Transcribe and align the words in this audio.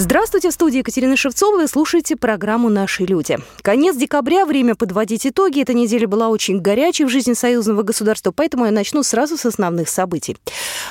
Здравствуйте, 0.00 0.50
в 0.50 0.52
студии 0.52 0.78
Екатерина 0.78 1.16
Шевцова. 1.16 1.56
Вы 1.56 1.66
слушаете 1.66 2.14
программу 2.14 2.68
«Наши 2.68 3.02
люди». 3.02 3.36
Конец 3.62 3.96
декабря, 3.96 4.46
время 4.46 4.76
подводить 4.76 5.26
итоги. 5.26 5.60
Эта 5.60 5.74
неделя 5.74 6.06
была 6.06 6.28
очень 6.28 6.60
горячей 6.60 7.04
в 7.04 7.08
жизни 7.08 7.32
союзного 7.32 7.82
государства, 7.82 8.30
поэтому 8.30 8.66
я 8.66 8.70
начну 8.70 9.02
сразу 9.02 9.36
с 9.36 9.44
основных 9.44 9.88
событий. 9.88 10.36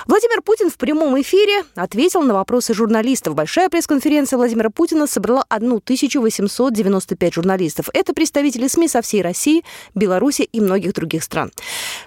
Владимир 0.08 0.42
Путин 0.42 0.70
в 0.70 0.76
прямом 0.76 1.20
эфире 1.22 1.64
ответил 1.76 2.22
на 2.22 2.34
вопросы 2.34 2.74
журналистов. 2.74 3.34
Большая 3.34 3.70
пресс-конференция 3.70 4.36
Владимира 4.36 4.70
Путина 4.70 5.08
собрала 5.08 5.46
1895 5.50 7.34
журналистов. 7.34 7.88
Это 7.94 8.14
представители 8.14 8.68
СМИ 8.68 8.90
со 8.90 9.02
всей 9.02 9.22
России, 9.22 9.64
Беларуси 9.96 10.42
и 10.42 10.60
многих 10.60 10.92
других 10.92 11.24
стран. 11.24 11.54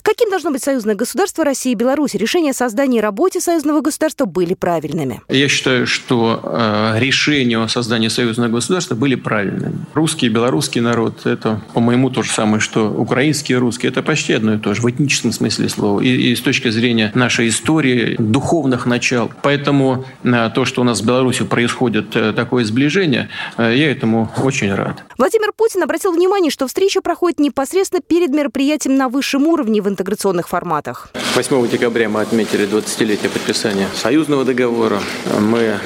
Каким 0.03 0.29
должно 0.29 0.51
быть 0.51 0.63
союзное 0.63 0.97
государство 0.97 1.47
России 1.47 1.73
и 1.73 1.77
Беларуси? 1.77 2.19
Решения 2.19 2.51
о 2.51 2.55
создании 2.55 2.99
и 2.99 3.01
работе 3.01 3.41
союзного 3.41 3.81
государства 3.81 4.27
были 4.27 4.53
правильными. 4.53 5.23
Я 5.31 5.49
считаю, 5.49 5.87
что 5.87 6.41
э, 6.43 6.90
решения 6.99 7.59
о 7.59 7.69
создании 7.69 8.09
союзного 8.09 8.49
государства 8.49 8.95
были 8.95 9.15
правильными. 9.15 9.75
Русский 9.95 10.27
и 10.27 10.29
белорусский 10.29 10.81
народ– 10.81 11.21
это, 11.27 11.61
по-моему, 11.75 12.11
то 12.11 12.23
же 12.23 12.31
самое, 12.31 12.61
что 12.61 12.91
украинский 12.91 13.55
и 13.55 13.59
русский. 13.59 13.89
Это 13.89 14.03
почти 14.03 14.33
одно 14.33 14.55
и 14.55 14.59
то 14.59 14.75
же 14.75 14.83
в 14.83 14.91
этническом 14.91 15.33
смысле 15.33 15.69
слова. 15.69 16.01
И, 16.01 16.09
и 16.09 16.37
с 16.37 16.41
точки 16.41 16.71
зрения 16.71 17.13
нашей 17.15 17.49
истории, 17.49 18.17
духовных 18.19 18.87
начал. 18.87 19.31
Поэтому 19.43 20.05
э, 20.23 20.51
то, 20.55 20.65
что 20.65 20.83
у 20.83 20.85
нас 20.85 21.01
в 21.01 21.07
Беларуси 21.07 21.45
происходит 21.45 22.17
э, 22.17 22.33
такое 22.33 22.65
сближение, 22.65 23.29
э, 23.57 23.75
я 23.77 23.91
этому 23.91 24.31
очень 24.43 24.75
рад. 24.75 25.03
Владимир 25.19 25.53
Путин 25.57 25.83
обратил 25.83 26.13
внимание, 26.13 26.51
что 26.51 26.67
встреча 26.67 27.01
проходит 27.01 27.39
непосредственно 27.39 28.03
перед 28.03 28.31
мероприятием 28.31 28.97
на 28.97 29.09
высшем 29.09 29.47
уровне 29.47 29.83
в 29.83 29.89
интеграционных 29.89 30.49
форматах. 30.49 31.11
8 31.35 31.69
декабря 31.69 32.09
мы 32.09 32.21
отметили 32.21 32.69
20-летие 32.69 33.29
подписания 33.29 33.89
союзного 33.95 34.45
договора. 34.45 35.01
Мы, 35.39 35.79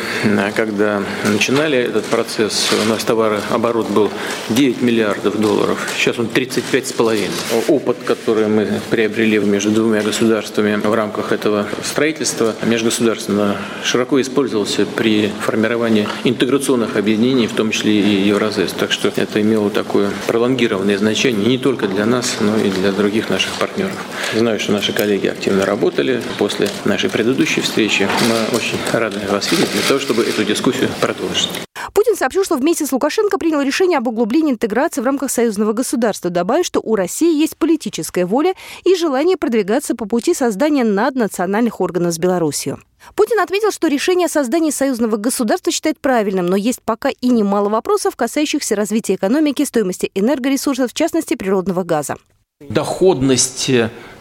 когда 0.56 0.93
начинали 1.24 1.78
этот 1.78 2.04
процесс, 2.04 2.70
у 2.84 2.88
нас 2.88 3.04
товарооборот 3.04 3.88
был 3.90 4.10
9 4.50 4.82
миллиардов 4.82 5.40
долларов, 5.40 5.78
сейчас 5.96 6.18
он 6.18 6.26
35,5. 6.26 7.30
Опыт, 7.68 7.98
который 8.04 8.48
мы 8.48 8.80
приобрели 8.90 9.38
между 9.38 9.70
двумя 9.70 10.02
государствами 10.02 10.76
в 10.76 10.94
рамках 10.94 11.32
этого 11.32 11.66
строительства, 11.82 12.54
межгосударственно 12.62 13.56
широко 13.82 14.20
использовался 14.20 14.86
при 14.86 15.30
формировании 15.40 16.08
интеграционных 16.24 16.96
объединений, 16.96 17.46
в 17.46 17.52
том 17.52 17.70
числе 17.70 18.00
и 18.00 18.28
Евразес. 18.28 18.72
Так 18.72 18.92
что 18.92 19.12
это 19.14 19.40
имело 19.40 19.70
такое 19.70 20.10
пролонгированное 20.26 20.98
значение 20.98 21.46
не 21.46 21.58
только 21.58 21.86
для 21.86 22.06
нас, 22.06 22.36
но 22.40 22.56
и 22.56 22.70
для 22.70 22.92
других 22.92 23.30
наших 23.30 23.52
партнеров. 23.54 23.92
Знаю, 24.34 24.58
что 24.60 24.72
наши 24.72 24.92
коллеги 24.92 25.26
активно 25.28 25.64
работали 25.64 26.22
после 26.38 26.68
нашей 26.84 27.10
предыдущей 27.10 27.60
встречи. 27.60 28.08
Мы 28.28 28.56
очень 28.56 28.78
рады 28.92 29.20
вас 29.28 29.50
видеть 29.50 29.70
для 29.72 29.82
того, 29.82 30.00
чтобы 30.00 30.22
эту 30.22 30.44
дискуссию 30.44 30.83
продолжить. 31.00 31.50
Путин 31.92 32.16
сообщил, 32.16 32.44
что 32.44 32.56
вместе 32.56 32.86
с 32.86 32.92
Лукашенко 32.92 33.38
принял 33.38 33.60
решение 33.60 33.98
об 33.98 34.08
углублении 34.08 34.52
интеграции 34.52 35.00
в 35.00 35.04
рамках 35.04 35.30
союзного 35.30 35.72
государства, 35.72 36.30
добавив, 36.30 36.66
что 36.66 36.80
у 36.80 36.96
России 36.96 37.38
есть 37.38 37.56
политическая 37.56 38.26
воля 38.26 38.54
и 38.84 38.94
желание 38.96 39.36
продвигаться 39.36 39.94
по 39.94 40.06
пути 40.06 40.34
создания 40.34 40.84
наднациональных 40.84 41.80
органов 41.80 42.12
с 42.12 42.18
Белоруссией. 42.18 42.76
Путин 43.14 43.38
ответил, 43.40 43.70
что 43.70 43.88
решение 43.88 44.26
о 44.26 44.30
создании 44.30 44.70
союзного 44.70 45.16
государства 45.16 45.70
считает 45.70 46.00
правильным, 46.00 46.46
но 46.46 46.56
есть 46.56 46.80
пока 46.82 47.10
и 47.10 47.28
немало 47.28 47.68
вопросов, 47.68 48.16
касающихся 48.16 48.76
развития 48.76 49.16
экономики, 49.16 49.64
стоимости 49.64 50.10
энергоресурсов, 50.14 50.90
в 50.90 50.94
частности 50.94 51.34
природного 51.34 51.82
газа. 51.82 52.16
Доходность 52.60 53.70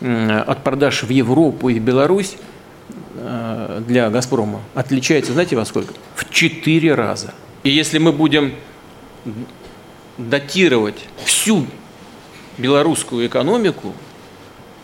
от 0.01 0.63
продаж 0.63 1.03
в 1.03 1.09
Европу 1.09 1.69
и 1.69 1.79
Беларусь 1.79 2.35
Э, 2.35 2.62
для 3.87 4.09
«Газпрома» 4.09 4.61
отличается, 4.73 5.33
знаете, 5.33 5.55
во 5.55 5.65
сколько? 5.65 5.93
В 6.15 6.29
четыре 6.29 6.93
раза. 6.93 7.33
И 7.63 7.69
если 7.69 7.97
мы 7.97 8.11
будем 8.11 8.55
датировать 10.17 11.05
всю 11.23 11.65
белорусскую 12.57 13.25
экономику, 13.25 13.93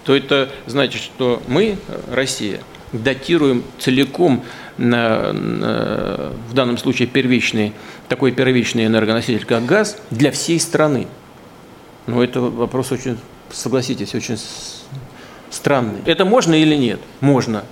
то 0.05 0.15
это 0.15 0.49
значит, 0.65 1.01
что 1.01 1.41
мы, 1.47 1.77
Россия, 2.09 2.61
датируем 2.93 3.63
целиком 3.77 4.43
на, 4.77 5.33
на, 5.33 6.33
в 6.49 6.53
данном 6.53 6.77
случае 6.77 7.07
первичный, 7.07 7.73
такой 8.07 8.31
первичный 8.31 8.85
энергоноситель, 8.85 9.45
как 9.45 9.65
газ, 9.65 9.97
для 10.09 10.31
всей 10.31 10.59
страны. 10.59 11.07
Но 12.07 12.23
это 12.23 12.41
вопрос 12.41 12.91
очень, 12.91 13.17
согласитесь, 13.51 14.15
очень 14.15 14.37
странный. 15.51 15.99
Это 16.05 16.25
можно 16.25 16.55
или 16.55 16.75
нет? 16.75 16.99
Можно. 17.19 17.63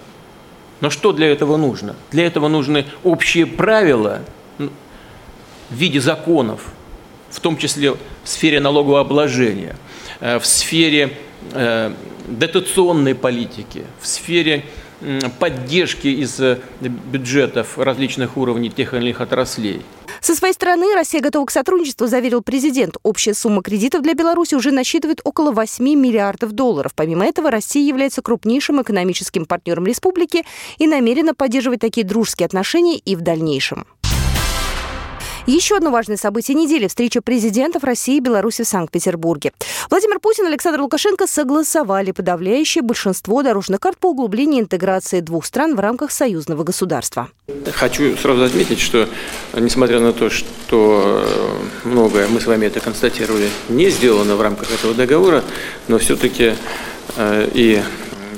Но 0.81 0.89
что 0.89 1.11
для 1.11 1.27
этого 1.27 1.57
нужно? 1.57 1.95
Для 2.11 2.25
этого 2.25 2.47
нужны 2.47 2.85
общие 3.03 3.45
правила 3.45 4.21
в 4.57 4.69
виде 5.71 5.99
законов, 5.99 6.61
в 7.29 7.39
том 7.39 7.57
числе 7.57 7.91
в 7.91 7.97
сфере 8.23 8.59
налогообложения, 8.59 9.75
э, 10.19 10.39
в 10.39 10.45
сфере 10.45 11.17
э, 11.51 11.93
дотационной 12.27 13.15
политики, 13.15 13.83
в 14.01 14.07
сфере 14.07 14.65
поддержки 15.39 16.07
из 16.07 16.39
э, 16.39 16.59
бюджетов 16.81 17.77
различных 17.77 18.37
уровней 18.37 18.69
тех 18.69 18.93
или 18.93 19.09
иных 19.09 19.21
отраслей– 19.21 19.81
со 20.27 20.35
своей 20.35 20.53
стороны 20.53 20.93
Россия 20.93 21.21
готова 21.21 21.45
к 21.45 21.51
сотрудничеству, 21.51 22.05
заверил 22.05 22.41
президент. 22.41 22.97
Общая 23.01 23.33
сумма 23.33 23.61
кредитов 23.61 24.01
для 24.01 24.13
Беларуси 24.13 24.55
уже 24.55 24.71
насчитывает 24.71 25.21
около 25.23 25.53
8 25.53 25.85
миллиардов 25.85 26.51
долларов. 26.51 26.91
Помимо 26.93 27.25
этого, 27.25 27.49
Россия 27.49 27.87
является 27.87 28.21
крупнейшим 28.21 28.81
экономическим 28.81 29.45
партнером 29.45 29.85
республики 29.85 30.43
и 30.79 30.85
намерена 30.85 31.33
поддерживать 31.33 31.79
такие 31.79 32.05
дружеские 32.05 32.45
отношения 32.45 32.97
и 32.97 33.15
в 33.15 33.21
дальнейшем. 33.21 33.87
Еще 35.47 35.77
одно 35.77 35.91
важное 35.91 36.17
событие 36.17 36.55
недели– 36.55 36.87
встреча 36.89 37.21
президентов 37.21 37.85
России 37.85 38.17
и 38.17 38.19
Беларуси 38.19 38.65
в 38.65 38.67
Санкт-Петербурге. 38.67 39.53
Владимир 39.89 40.19
Путин 40.19 40.43
и 40.43 40.47
Александр 40.49 40.81
Лукашенко 40.81 41.25
согласовали 41.25 42.11
подавляющее 42.11 42.81
большинство 42.81 43.41
дорожных 43.43 43.79
карт 43.79 43.97
по 43.97 44.07
углублению 44.07 44.63
интеграции 44.63 45.21
двух 45.21 45.45
стран 45.45 45.77
в 45.77 45.79
рамках 45.79 46.11
союзного 46.11 46.65
государства. 46.65 47.29
Хочу 47.71 48.17
сразу 48.17 48.43
отметить, 48.43 48.81
что 48.81 49.07
несмотря 49.53 50.01
на 50.01 50.11
то, 50.11 50.29
что 50.29 51.23
э, 51.23 51.87
многое, 51.87 52.27
мы 52.27 52.41
с 52.41 52.45
вами 52.45 52.65
это 52.65 52.81
констатировали, 52.81 53.49
не 53.69 53.89
сделано 53.89 54.35
в 54.35 54.41
рамках 54.41 54.69
этого 54.73 54.93
договора, 54.93 55.45
но 55.87 55.97
все-таки 55.97 56.55
э, 57.15 57.49
и 57.53 57.81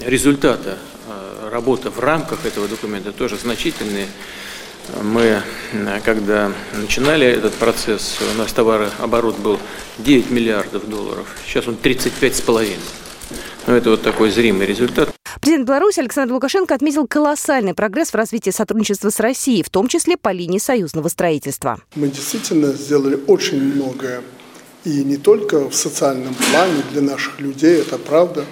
результаты 0.05 0.75
э, 1.07 1.49
работы 1.51 1.89
в 1.89 1.99
рамках 1.99 2.45
этого 2.45 2.67
документа 2.67 3.11
тоже 3.11 3.35
значительные. 3.35 4.05
Мы, 5.01 5.41
когда 6.03 6.51
начинали 6.73 7.27
этот 7.27 7.53
процесс, 7.53 8.17
у 8.33 8.37
нас 8.37 8.51
товарооборот 8.51 9.37
был 9.37 9.59
9 9.99 10.31
миллиардов 10.31 10.89
долларов, 10.89 11.27
сейчас 11.45 11.67
он 11.67 11.77
35,5. 11.81 12.77
Ну, 13.67 13.75
это 13.75 13.91
вот 13.91 14.01
такой 14.01 14.31
зримый 14.31 14.65
результат. 14.65 15.09
Президент 15.41 15.67
Беларуси 15.67 15.99
Александр 15.99 16.33
Лукашенко 16.33 16.73
отметил 16.73 17.07
колоссальный 17.07 17.73
прогресс 17.73 18.09
в 18.09 18.15
развитии 18.15 18.49
сотрудничества 18.49 19.09
с 19.09 19.19
Россией, 19.19 19.63
в 19.63 19.69
том 19.69 19.87
числе 19.87 20.17
по 20.17 20.31
линии 20.31 20.57
союзного 20.57 21.07
строительства. 21.07 21.79
Мы 21.95 22.07
действительно 22.07 22.73
сделали 22.73 23.19
очень 23.27 23.61
многое. 23.61 24.21
И 24.85 25.03
не 25.03 25.17
только 25.17 25.69
в 25.69 25.75
социальном 25.75 26.33
плане 26.33 26.83
для 26.91 27.01
наших 27.01 27.39
людей, 27.39 27.81
это 27.81 27.97
правда. 27.97 28.45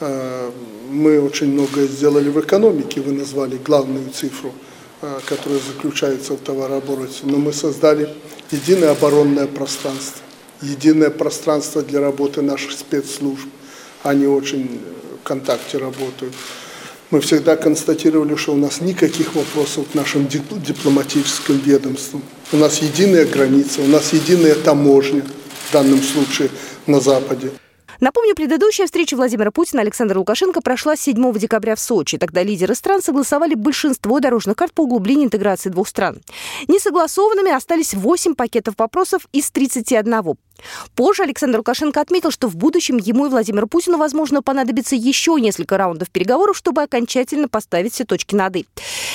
Э, 0.00 0.50
мы 0.88 1.20
очень 1.20 1.52
многое 1.52 1.86
сделали 1.86 2.30
в 2.30 2.40
экономике, 2.40 3.00
вы 3.00 3.12
назвали 3.12 3.58
главную 3.58 4.10
цифру– 4.10 4.52
Э, 4.64 4.83
которые 5.00 5.60
заключаются 5.60 6.34
в 6.34 6.38
товарообороте, 6.38 7.20
но 7.24 7.38
мы 7.38 7.52
создали 7.52 8.08
единое 8.50 8.90
оборонное 8.90 9.46
пространство, 9.46 10.22
единое 10.62 11.10
пространство 11.10 11.82
для 11.82 12.00
работы 12.00 12.42
наших 12.42 12.72
спецслужб. 12.72 13.48
Они 14.02 14.26
очень 14.26 14.80
в 15.20 15.26
контакте 15.26 15.78
работают. 15.78 16.34
Мы 17.10 17.20
всегда 17.20 17.56
констатировали, 17.56 18.34
что 18.34 18.54
у 18.54 18.56
нас 18.56 18.80
никаких 18.80 19.34
вопросов 19.34 19.86
к 19.92 19.94
нашим 19.94 20.26
дипломатическим 20.26 21.58
ведомствам. 21.58 22.22
У 22.52 22.56
нас 22.56 22.78
единая 22.78 23.24
граница, 23.24 23.82
у 23.82 23.86
нас 23.86 24.12
единая 24.12 24.54
таможня, 24.54 25.22
в 25.68 25.72
данном 25.72 26.02
случае 26.02 26.50
на 26.86 27.00
Западе. 27.00 27.50
Напомню, 28.04 28.34
предыдущая 28.34 28.84
встреча 28.84 29.16
Владимира 29.16 29.50
Путина 29.50 29.80
и 29.80 29.84
Александра 29.84 30.18
Лукашенко 30.18 30.60
прошла 30.60 30.94
7 30.94 31.38
декабря 31.38 31.74
в 31.74 31.80
Сочи. 31.80 32.18
Тогда 32.18 32.42
лидеры 32.42 32.74
стран 32.74 33.00
согласовали 33.00 33.54
большинство 33.54 34.20
дорожных 34.20 34.58
карт 34.58 34.74
по 34.74 34.82
углублению 34.82 35.24
интеграции 35.24 35.70
двух 35.70 35.88
стран. 35.88 36.20
Несогласованными 36.68 37.50
остались 37.50 37.94
8 37.94 38.34
пакетов 38.34 38.74
вопросов 38.76 39.26
из 39.32 39.50
31. 39.50 40.36
Позже 40.94 41.22
Александр 41.22 41.56
Лукашенко 41.56 41.98
отметил, 41.98 42.30
что 42.30 42.48
в 42.48 42.56
будущем 42.56 42.98
ему 42.98 43.24
и 43.24 43.30
Владимиру 43.30 43.66
Путину, 43.66 43.96
возможно, 43.96 44.42
понадобится 44.42 44.94
еще 44.94 45.38
несколько 45.40 45.78
раундов 45.78 46.10
переговоров, 46.10 46.58
чтобы 46.58 46.82
окончательно 46.82 47.48
поставить 47.48 47.94
все 47.94 48.04
точки 48.04 48.34
над 48.34 48.54
«и». 48.56 48.66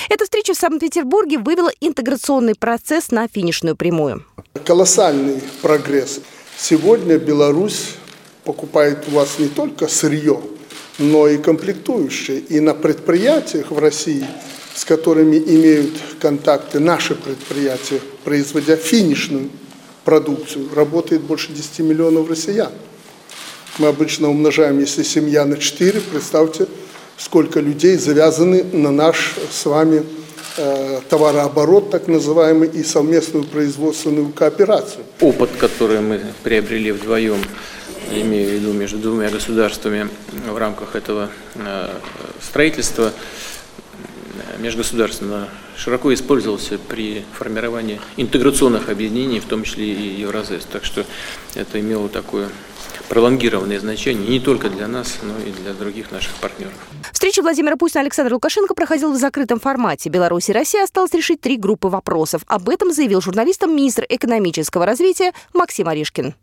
Эта 0.08 0.24
встреча 0.24 0.52
в 0.52 0.56
Санкт-Петербурге 0.56 1.38
вывела 1.38 1.70
интеграционный 1.80 2.56
процесс 2.56 3.12
на 3.12 3.28
финишную 3.28 3.76
прямую. 3.76 4.26
Колоссальный 4.64 5.40
прогресс. 5.62 6.18
Сегодня 6.58 7.18
Беларусь 7.18 7.94
покупает 8.50 9.04
у 9.06 9.12
вас 9.12 9.38
не 9.38 9.46
только 9.46 9.86
сырье, 9.86 10.40
но 10.98 11.28
и 11.28 11.38
комплектующие. 11.38 12.40
И 12.40 12.58
на 12.58 12.74
предприятиях 12.74 13.70
в 13.70 13.78
России, 13.78 14.26
с 14.74 14.84
которыми 14.84 15.36
имеют 15.36 15.92
контакты 16.18 16.80
наши 16.80 17.14
предприятия, 17.14 18.00
производя 18.24 18.74
финишную 18.74 19.50
продукцию, 20.04 20.68
работает 20.74 21.20
больше 21.20 21.52
10 21.52 21.78
миллионов 21.80 22.28
россиян. 22.28 22.72
Мы 23.78 23.86
обычно 23.86 24.28
умножаем, 24.28 24.80
если 24.80 25.04
семья 25.04 25.44
на 25.44 25.56
4, 25.56 26.00
представьте, 26.00 26.66
сколько 27.18 27.60
людей 27.60 27.96
завязаны 27.98 28.64
на 28.64 28.90
наш 28.90 29.36
с 29.48 29.64
вами 29.64 30.02
э, 30.56 31.00
товарооборот, 31.08 31.90
так 31.90 32.08
называемый, 32.08 32.68
и 32.68 32.82
совместную 32.82 33.44
производственную 33.44 34.32
кооперацию. 34.32 35.04
Опыт, 35.20 35.50
который 35.56 36.00
мы 36.00 36.20
приобрели 36.42 36.90
вдвоем, 36.90 37.38
имею 38.10 38.48
в 38.48 38.52
виду 38.52 38.72
между 38.72 38.98
двумя 38.98 39.30
государствами 39.30 40.08
в 40.48 40.56
рамках 40.56 40.96
этого 40.96 41.30
э, 41.54 41.88
строительства, 42.40 43.12
межгосударственно 44.58 45.48
широко 45.76 46.12
использовался 46.12 46.78
при 46.78 47.24
формировании 47.32 48.00
интеграционных 48.16 48.88
объединений, 48.88 49.40
в 49.40 49.46
том 49.46 49.64
числе 49.64 49.92
и 49.92 50.20
Евразес. 50.20 50.66
Так 50.70 50.84
что 50.84 51.04
это 51.54 51.80
имело 51.80 52.08
такое 52.08 52.48
пролонгированное 53.08 53.80
значение 53.80 54.28
не 54.28 54.40
только 54.40 54.68
для 54.68 54.86
нас, 54.86 55.18
но 55.22 55.34
и 55.44 55.50
для 55.50 55.72
других 55.72 56.12
наших 56.12 56.34
партнеров. 56.36 56.72
Встреча 57.12 57.42
Владимира 57.42 57.76
Путина 57.76 58.00
и 58.00 58.02
Александра 58.04 58.34
Лукашенко 58.34 58.74
проходила 58.74 59.12
в 59.12 59.16
закрытом 59.16 59.58
формате. 59.58 60.10
Беларусь 60.10 60.48
и 60.48 60.52
Россия 60.52 60.84
осталось 60.84 61.12
решить 61.12 61.40
три 61.40 61.56
группы 61.56 61.88
вопросов. 61.88 62.42
Об 62.46 62.68
этом 62.68 62.92
заявил 62.92 63.20
журналистам 63.20 63.74
министр 63.74 64.06
экономического 64.08 64.86
развития 64.86 65.32
Максим 65.52 65.88
Орешкин. 65.88 66.34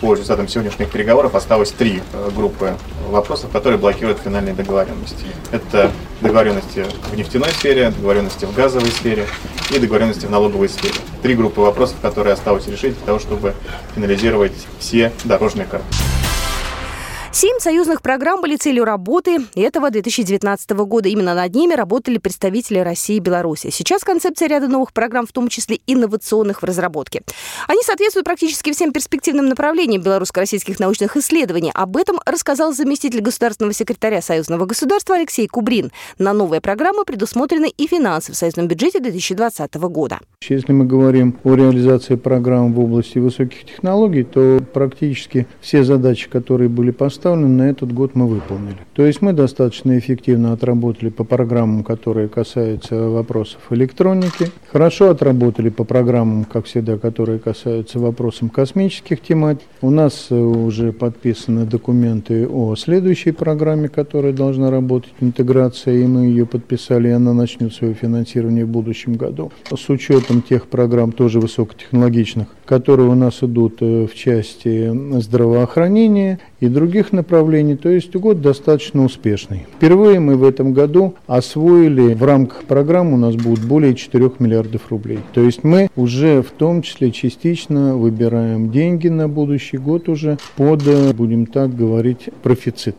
По 0.00 0.12
результатам 0.12 0.46
сегодняшних 0.46 0.90
переговоров 0.90 1.34
осталось 1.34 1.70
три 1.70 2.02
э, 2.12 2.30
группы 2.36 2.76
вопросов, 3.08 3.50
которые 3.50 3.78
блокируют 3.78 4.18
финальные 4.18 4.54
договоренности. 4.54 5.24
Это 5.52 5.90
договоренности 6.20 6.84
в 7.10 7.16
нефтяной 7.16 7.48
сфере, 7.50 7.90
договоренности 7.90 8.44
в 8.44 8.54
газовой 8.54 8.90
сфере 8.90 9.26
и 9.70 9.78
договоренности 9.78 10.26
в 10.26 10.30
налоговой 10.30 10.68
сфере. 10.68 10.94
Три 11.22 11.34
группы 11.34 11.62
вопросов, 11.62 11.96
которые 12.02 12.34
осталось 12.34 12.66
решить 12.66 12.94
для 12.94 13.06
того, 13.06 13.18
чтобы 13.18 13.54
финализировать 13.94 14.52
все 14.78 15.12
дорожные 15.24 15.66
карты. 15.66 15.86
Семь 17.38 17.58
союзных 17.58 18.00
программ 18.00 18.40
были 18.40 18.56
целью 18.56 18.86
работы 18.86 19.40
этого 19.54 19.90
2019 19.90 20.70
года. 20.70 21.10
Именно 21.10 21.34
над 21.34 21.54
ними 21.54 21.74
работали 21.74 22.16
представители 22.16 22.78
России 22.78 23.16
и 23.16 23.20
Беларуси. 23.20 23.68
Сейчас 23.70 24.04
концепция 24.04 24.48
ряда 24.48 24.68
новых 24.68 24.94
программ, 24.94 25.26
в 25.26 25.32
том 25.32 25.48
числе 25.48 25.80
инновационных, 25.86 26.62
в 26.62 26.64
разработке. 26.64 27.20
Они 27.68 27.82
соответствуют 27.82 28.24
практически 28.24 28.72
всем 28.72 28.90
перспективным 28.90 29.50
направлениям 29.50 30.00
белорусско-российских 30.00 30.80
научных 30.80 31.14
исследований. 31.18 31.70
Об 31.74 31.98
этом 31.98 32.20
рассказал 32.24 32.72
заместитель 32.72 33.20
государственного 33.20 33.74
секретаря 33.74 34.22
Союзного 34.22 34.64
государства 34.64 35.16
Алексей 35.16 35.46
Кубрин. 35.46 35.92
На 36.18 36.32
новые 36.32 36.62
программы 36.62 37.04
предусмотрены 37.04 37.68
и 37.68 37.86
финансы 37.86 38.32
в 38.32 38.34
союзном 38.34 38.66
бюджете 38.66 38.98
2020 38.98 39.74
года. 39.74 40.20
Если 40.48 40.72
мы 40.72 40.86
говорим 40.86 41.38
о 41.44 41.54
реализации 41.54 42.14
программ 42.14 42.72
в 42.72 42.80
области 42.80 43.18
высоких 43.18 43.66
технологий, 43.66 44.24
то 44.24 44.58
практически 44.72 45.46
все 45.60 45.84
задачи, 45.84 46.30
которые 46.30 46.70
были 46.70 46.92
поставлены, 46.92 47.25
поставлены 47.26 47.48
на 47.48 47.70
этот 47.70 47.92
год 47.92 48.14
мы 48.14 48.28
выполнили. 48.28 48.76
То 48.94 49.04
есть 49.04 49.20
мы 49.20 49.32
достаточно 49.32 49.98
эффективно 49.98 50.52
отработали 50.52 51.08
по 51.08 51.24
программам, 51.24 51.82
которые 51.82 52.28
касаются 52.28 53.08
вопросов 53.08 53.58
электроники, 53.70 54.46
хорошо 54.70 55.10
отработали 55.10 55.70
по 55.70 55.82
программам, 55.82 56.44
как 56.44 56.66
всегда, 56.66 56.98
которые 56.98 57.40
касаются 57.40 57.98
вопросов 57.98 58.52
космических 58.52 59.20
тематик. 59.20 59.66
У 59.82 59.90
нас 59.90 60.30
уже 60.30 60.92
подписаны 60.92 61.66
документы 61.66 62.46
о 62.46 62.76
следующей 62.76 63.32
программе, 63.32 63.88
которая 63.88 64.32
должна 64.32 64.70
работать, 64.70 65.12
интеграция, 65.20 65.94
и 65.94 66.06
мы 66.06 66.26
ее 66.26 66.46
подписали, 66.46 67.08
и 67.08 67.10
она 67.10 67.32
начнет 67.32 67.74
свое 67.74 67.94
финансирование 67.94 68.64
в 68.64 68.68
будущем 68.68 69.14
году. 69.14 69.50
С 69.76 69.88
учетом 69.88 70.42
тех 70.42 70.68
программ, 70.68 71.10
тоже 71.10 71.40
высокотехнологичных, 71.40 72.46
которые 72.66 73.08
у 73.08 73.14
нас 73.14 73.42
идут 73.42 73.78
э, 73.80 74.06
в 74.06 74.14
части 74.14 74.92
здравоохранения 75.20 76.38
и 76.60 76.68
других 76.68 77.12
направлений, 77.16 77.76
то 77.76 77.88
есть 77.88 78.14
год 78.14 78.40
достаточно 78.40 79.04
успешный. 79.04 79.66
Впервые 79.76 80.20
мы 80.20 80.36
в 80.36 80.44
этом 80.44 80.72
году 80.72 81.14
освоили 81.26 82.14
в 82.14 82.22
рамках 82.22 82.64
программы 82.64 83.14
у 83.14 83.16
нас 83.16 83.34
будет 83.34 83.64
более 83.64 83.94
4 83.94 84.32
миллиардов 84.38 84.82
рублей. 84.90 85.18
То 85.34 85.40
есть 85.40 85.64
мы 85.64 85.88
уже 85.96 86.42
в 86.42 86.50
том 86.50 86.82
числе 86.82 87.10
частично 87.10 87.96
выбираем 87.96 88.70
деньги 88.70 89.08
на 89.08 89.28
будущий 89.28 89.78
год 89.78 90.08
уже 90.08 90.38
под, 90.56 90.82
будем 91.16 91.46
так 91.46 91.74
говорить, 91.74 92.28
профицит. 92.42 92.96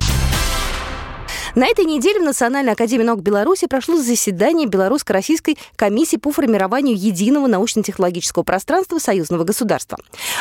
На 1.58 1.66
этой 1.66 1.86
неделе 1.86 2.20
в 2.20 2.24
Национальной 2.24 2.74
академии 2.74 3.04
наук 3.04 3.22
Беларуси 3.22 3.66
прошло 3.66 3.98
заседание 3.98 4.68
Белорусско-Российской 4.68 5.58
комиссии 5.76 6.18
по 6.18 6.32
формированию 6.32 6.96
единого 6.96 7.48
научно-технологического 7.48 8.44
пространства 8.44 9.00
союзного 9.00 9.44
государства. 9.44 9.98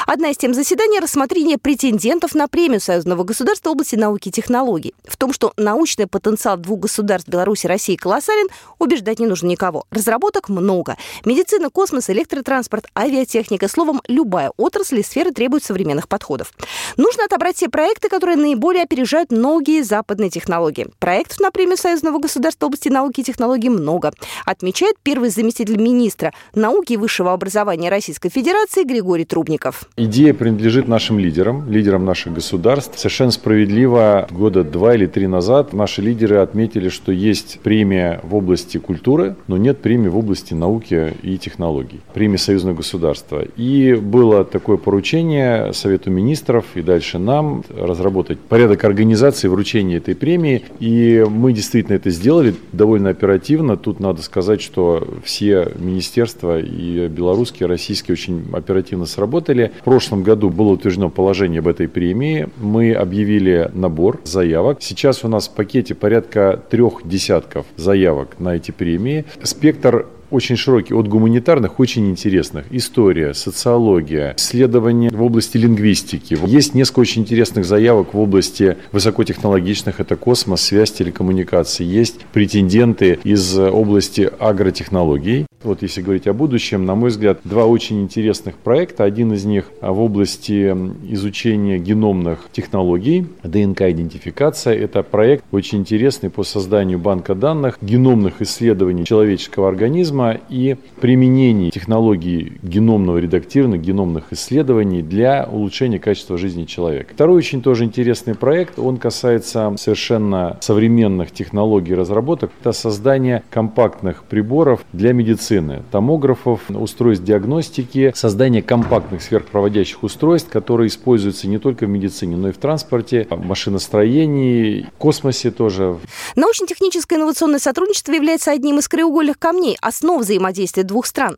Одна 0.06 0.28
из 0.28 0.36
тем 0.36 0.52
заседания– 0.52 1.00
рассмотрение 1.00 1.56
претендентов 1.56 2.34
на 2.34 2.48
премию 2.48 2.82
союзного 2.82 3.24
государства 3.24 3.70
в 3.70 3.72
области 3.72 3.96
науки 3.96 4.28
и 4.28 4.30
технологий. 4.30 4.94
В 5.08 5.16
том, 5.16 5.32
что 5.32 5.54
научный 5.56 6.06
потенциал 6.06 6.58
двух 6.58 6.80
государств 6.80 7.30
Беларуси 7.30 7.64
и 7.64 7.68
России 7.70 7.96
колоссален, 7.96 8.48
убеждать 8.78 9.18
не 9.18 9.24
нужно 9.24 9.46
никого. 9.46 9.86
Разработок 9.90 10.50
много. 10.50 10.98
Медицина, 11.24 11.70
космос, 11.70 12.10
электротранспорт, 12.10 12.88
авиатехника. 12.94 13.68
Словом, 13.68 14.02
любая 14.06 14.52
отрасль 14.58 14.98
и 14.98 15.02
сфера 15.02 15.30
требует 15.30 15.64
современных 15.64 16.08
подходов. 16.08 16.52
Нужно 16.98 17.24
отобрать 17.24 17.56
те 17.56 17.70
проекты, 17.70 18.10
которые 18.10 18.36
наиболее 18.36 18.82
опережают 18.82 19.30
многие 19.30 19.80
западные 19.80 20.28
технологии. 20.28 20.88
Проектов 21.06 21.38
на 21.38 21.52
премию 21.52 21.76
Союзного 21.76 22.18
государства 22.18 22.66
области 22.66 22.88
науки 22.88 23.20
и 23.20 23.22
технологий 23.22 23.68
много, 23.68 24.10
отмечает 24.44 24.96
первый 25.04 25.28
заместитель 25.28 25.80
министра 25.80 26.32
науки 26.52 26.94
и 26.94 26.96
высшего 26.96 27.32
образования 27.32 27.90
Российской 27.90 28.28
Федерации 28.28 28.82
Григорий 28.82 29.24
Трубников. 29.24 29.84
Идея 29.96 30.34
принадлежит 30.34 30.88
нашим 30.88 31.20
лидерам, 31.20 31.70
лидерам 31.70 32.04
наших 32.04 32.32
государств. 32.32 32.98
Совершенно 32.98 33.30
справедливо 33.30 34.26
года 34.32 34.64
два 34.64 34.96
или 34.96 35.06
три 35.06 35.28
назад 35.28 35.72
наши 35.72 36.02
лидеры 36.02 36.38
отметили, 36.38 36.88
что 36.88 37.12
есть 37.12 37.60
премия 37.60 38.18
в 38.24 38.34
области 38.34 38.78
культуры, 38.78 39.36
но 39.46 39.56
нет 39.56 39.80
премии 39.82 40.08
в 40.08 40.18
области 40.18 40.54
науки 40.54 41.14
и 41.22 41.38
технологий, 41.38 42.00
премии 42.14 42.36
Союзного 42.36 42.78
государства. 42.78 43.44
И 43.56 43.94
было 43.94 44.44
такое 44.44 44.76
поручение 44.76 45.72
Совету 45.72 46.10
министров 46.10 46.64
и 46.74 46.82
дальше 46.82 47.20
нам 47.20 47.62
разработать 47.78 48.40
порядок 48.40 48.82
организации 48.82 49.46
вручения 49.46 49.98
этой 49.98 50.16
премии. 50.16 50.64
И 50.80 50.95
и 50.96 51.24
мы 51.28 51.52
действительно 51.52 51.96
это 51.96 52.08
сделали 52.08 52.54
довольно 52.72 53.10
оперативно. 53.10 53.76
Тут 53.76 54.00
надо 54.00 54.22
сказать, 54.22 54.62
что 54.62 55.06
все 55.24 55.72
министерства 55.78 56.58
и 56.58 57.06
белорусские, 57.08 57.66
и 57.66 57.68
российские 57.68 58.14
очень 58.14 58.46
оперативно 58.52 59.04
сработали. 59.04 59.72
В 59.80 59.84
прошлом 59.84 60.22
году 60.22 60.48
было 60.48 60.70
утверждено 60.70 61.10
положение 61.10 61.58
об 61.58 61.68
этой 61.68 61.86
премии. 61.86 62.48
Мы 62.56 62.94
объявили 62.94 63.70
набор 63.74 64.20
заявок. 64.24 64.78
Сейчас 64.80 65.22
у 65.22 65.28
нас 65.28 65.48
в 65.48 65.54
пакете 65.54 65.94
порядка 65.94 66.62
трех 66.70 67.06
десятков 67.06 67.66
заявок 67.76 68.40
на 68.40 68.56
эти 68.56 68.70
премии. 68.70 69.26
Спектр 69.42 70.06
очень 70.36 70.56
широкий, 70.56 70.94
от 70.94 71.08
гуманитарных, 71.08 71.80
очень 71.80 72.08
интересных. 72.10 72.66
История, 72.70 73.32
социология, 73.34 74.34
исследования 74.36 75.08
в 75.10 75.22
области 75.22 75.56
лингвистики. 75.56 76.38
Есть 76.46 76.74
несколько 76.74 77.00
очень 77.00 77.22
интересных 77.22 77.64
заявок 77.64 78.12
в 78.14 78.18
области 78.18 78.76
высокотехнологичных, 78.92 79.98
это 79.98 80.16
космос, 80.16 80.60
связь, 80.60 80.92
телекоммуникации. 80.92 81.84
Есть 81.84 82.26
претенденты 82.32 83.18
из 83.24 83.58
области 83.58 84.30
агротехнологий. 84.38 85.45
Вот 85.62 85.82
если 85.82 86.02
говорить 86.02 86.26
о 86.26 86.34
будущем, 86.34 86.84
на 86.84 86.94
мой 86.94 87.08
взгляд, 87.08 87.40
два 87.44 87.64
очень 87.64 88.02
интересных 88.02 88.56
проекта. 88.56 89.04
Один 89.04 89.32
из 89.32 89.44
них 89.46 89.70
в 89.80 90.00
области 90.00 90.70
изучения 91.10 91.78
геномных 91.78 92.48
технологий, 92.52 93.26
ДНК-идентификация. 93.42 94.74
Это 94.74 95.02
проект 95.02 95.44
очень 95.50 95.78
интересный 95.78 96.28
по 96.28 96.44
созданию 96.44 96.98
банка 96.98 97.34
данных 97.34 97.78
геномных 97.80 98.42
исследований 98.42 99.06
человеческого 99.06 99.68
организма 99.68 100.38
и 100.50 100.76
применении 101.00 101.70
технологий 101.70 102.58
геномного 102.62 103.18
редактирования, 103.18 103.78
геномных 103.78 104.32
исследований 104.32 105.02
для 105.02 105.48
улучшения 105.50 105.98
качества 105.98 106.36
жизни 106.36 106.64
человека. 106.64 107.14
Второй 107.14 107.38
очень 107.38 107.62
тоже 107.62 107.84
интересный 107.84 108.34
проект, 108.34 108.78
он 108.78 108.98
касается 108.98 109.74
совершенно 109.78 110.58
современных 110.60 111.30
технологий 111.32 111.94
разработок. 111.94 112.50
Это 112.60 112.72
создание 112.72 113.42
компактных 113.50 114.24
приборов 114.24 114.84
для 114.92 115.14
медицины 115.14 115.45
медицины, 115.46 115.82
томографов, 115.90 116.60
устройств 116.70 117.24
диагностики, 117.24 118.12
создание 118.14 118.62
компактных 118.62 119.22
сверхпроводящих 119.22 120.02
устройств, 120.02 120.50
которые 120.50 120.88
используются 120.88 121.48
не 121.48 121.58
только 121.58 121.86
в 121.86 121.88
медицине, 121.88 122.36
но 122.36 122.48
и 122.48 122.52
в 122.52 122.58
транспорте, 122.58 123.26
в 123.30 123.44
машиностроении, 123.44 124.86
в 124.94 124.98
космосе 124.98 125.50
тоже. 125.50 125.98
Научно-техническое 126.34 127.16
инновационное 127.16 127.58
сотрудничество 127.58 128.12
является 128.12 128.50
одним 128.50 128.78
из 128.78 128.88
краеугольных 128.88 129.38
камней, 129.38 129.76
основ 129.80 130.20
взаимодействия 130.20 130.82
двух 130.82 131.06
стран. 131.06 131.36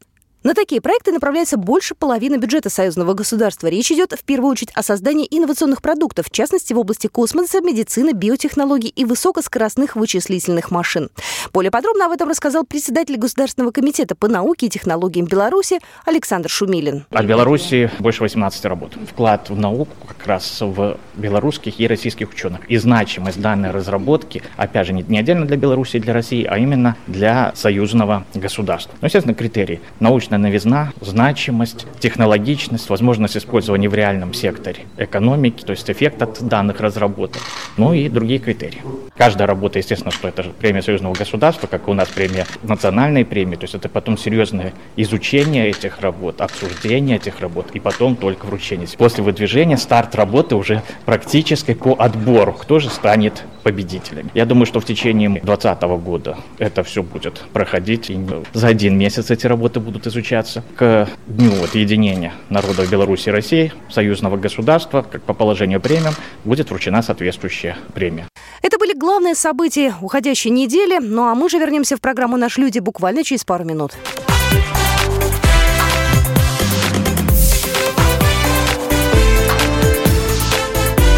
На 0.49 0.55
такие 0.55 0.81
проекты 0.81 1.13
направляется 1.13 1.59
больше 1.59 1.95
половины 1.95 2.37
бюджета 2.37 2.71
союзного 2.71 3.13
государства. 3.13 3.67
Речь 3.67 3.93
идет 3.93 4.13
в 4.13 4.25
первую 4.25 4.51
очередь 4.51 4.71
о 4.73 4.83
создании 4.83 5.29
инновационных 5.31 5.83
продуктов, 5.83 6.29
в 6.29 6.31
частности 6.31 6.73
в 6.73 6.79
области 6.79 7.07
космоса, 7.07 7.61
медицины, 7.61 8.13
биотехнологий 8.15 8.89
и 8.89 9.05
высокоскоростных 9.05 9.95
вычислительных 9.95 10.71
машин. 10.71 11.11
Более 11.53 11.71
подробно 11.71 12.07
об 12.07 12.13
этом 12.13 12.31
рассказал 12.31 12.65
председатель 12.65 13.19
Государственного 13.19 13.73
комитета 13.73 14.15
по 14.15 14.27
науке 14.27 14.69
и 14.69 14.71
технологиям 14.71 15.27
Беларуси 15.27 15.81
Александр 16.07 16.49
Шумилин. 16.49 17.05
От 17.11 17.27
Беларуси 17.27 17.91
больше 17.99 18.23
18 18.23 18.65
работ. 18.65 18.95
Вклад 19.07 19.51
в 19.51 19.59
науку 19.59 19.95
как 20.07 20.27
раз 20.27 20.63
в 20.63 20.97
белорусских 21.15 21.79
и 21.79 21.87
российских 21.87 22.31
ученых. 22.31 22.61
И 22.71 22.79
значимость 22.79 23.39
данной 23.39 23.71
разработки, 23.71 24.43
опять 24.57 24.87
же, 24.87 24.95
не 24.95 25.19
отдельно 25.19 25.45
для 25.45 25.59
Беларуси 25.59 25.99
и 25.99 26.01
для 26.01 26.15
России, 26.15 26.45
а 26.45 26.57
именно 26.57 26.97
для 27.07 27.53
союзного 27.55 28.25
государства. 28.33 28.95
Ну, 29.03 29.07
естественно, 29.09 29.35
критерии. 29.35 29.83
Научная 30.01 30.38
новизна, 30.39 30.93
значимость, 31.01 31.87
технологичность, 32.01 32.89
возможность 32.89 33.37
использования 33.37 33.89
в 33.89 33.95
реальном 33.95 34.35
секторе 34.35 34.87
экономики, 34.97 35.65
то 35.65 35.73
есть 35.73 35.91
эффект 35.91 36.23
от 36.23 36.43
данных 36.43 36.81
разработок, 36.81 37.43
ну 37.77 37.93
и 37.93 38.09
другие 38.09 38.41
критерии. 38.41 38.83
Каждая 39.17 39.47
работа, 39.47 39.79
естественно, 39.79 40.13
что 40.13 40.29
это 40.29 40.45
премия 40.59 40.83
союзного 40.83 41.15
государства, 41.15 41.67
как 41.67 41.89
у 41.89 41.95
нас 41.95 42.09
премия 42.09 42.47
национальной 42.63 43.25
премии, 43.25 43.57
то 43.57 43.65
есть 43.65 43.75
это 43.75 43.89
потом 43.89 44.17
серьезное 44.17 44.73
изучение 44.97 45.69
этих 45.69 46.01
работ, 46.01 46.41
обсуждение 46.41 47.17
этих 47.17 47.41
работ 47.41 47.71
и 47.75 47.81
потом 47.81 48.17
только 48.17 48.47
вручение. 48.47 48.87
После 48.97 49.25
выдвижения 49.25 49.77
старт 49.77 50.15
работы 50.15 50.55
уже 50.55 50.83
практически 51.05 51.75
по 51.75 51.95
отбору, 51.99 52.53
кто 52.53 52.79
же 52.79 52.91
станет 52.91 53.45
победителями. 53.63 54.31
Я 54.35 54.47
думаю, 54.47 54.67
что 54.67 54.81
в 54.81 54.85
течение 54.85 55.29
2020 55.29 55.83
года 56.03 56.37
это 56.59 56.83
все 56.83 57.03
будет 57.03 57.45
проходить, 57.53 58.11
и 58.11 58.19
за 58.53 58.69
один 58.69 58.97
месяц 58.97 59.31
эти 59.31 59.47
работы 59.47 59.81
будут 59.81 60.07
изучаться. 60.19 60.63
К 60.77 61.09
дню 61.27 61.51
вот, 61.51 61.75
единения 61.75 62.33
народов 62.51 62.91
Беларуси 62.91 63.29
и 63.29 63.33
России, 63.33 63.73
союзного 63.89 64.37
государства, 64.37 65.03
как 65.03 65.23
по 65.23 65.35
положению 65.35 65.81
премиям, 65.81 66.15
будет 66.45 66.71
вручена 66.71 67.03
соответствующая 67.03 67.77
премия. 67.95 68.27
Это 68.63 68.79
были 68.79 68.95
главные 68.95 69.35
события 69.35 69.95
уходящей 70.01 70.51
недели. 70.51 70.99
Ну 71.01 71.25
а 71.25 71.35
мы 71.35 71.49
же 71.49 71.59
вернемся 71.59 71.97
в 71.97 72.01
программу 72.01 72.37
«Наши 72.37 72.61
люди» 72.61 72.81
буквально 72.81 73.25
через 73.25 73.45
пару 73.45 73.65
минут. 73.65 73.93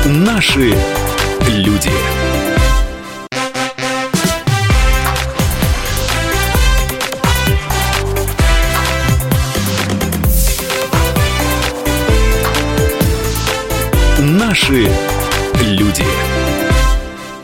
Наши 0.07 0.75
люди. 1.49 1.90
Наши 14.32 14.87
люди. 15.60 16.04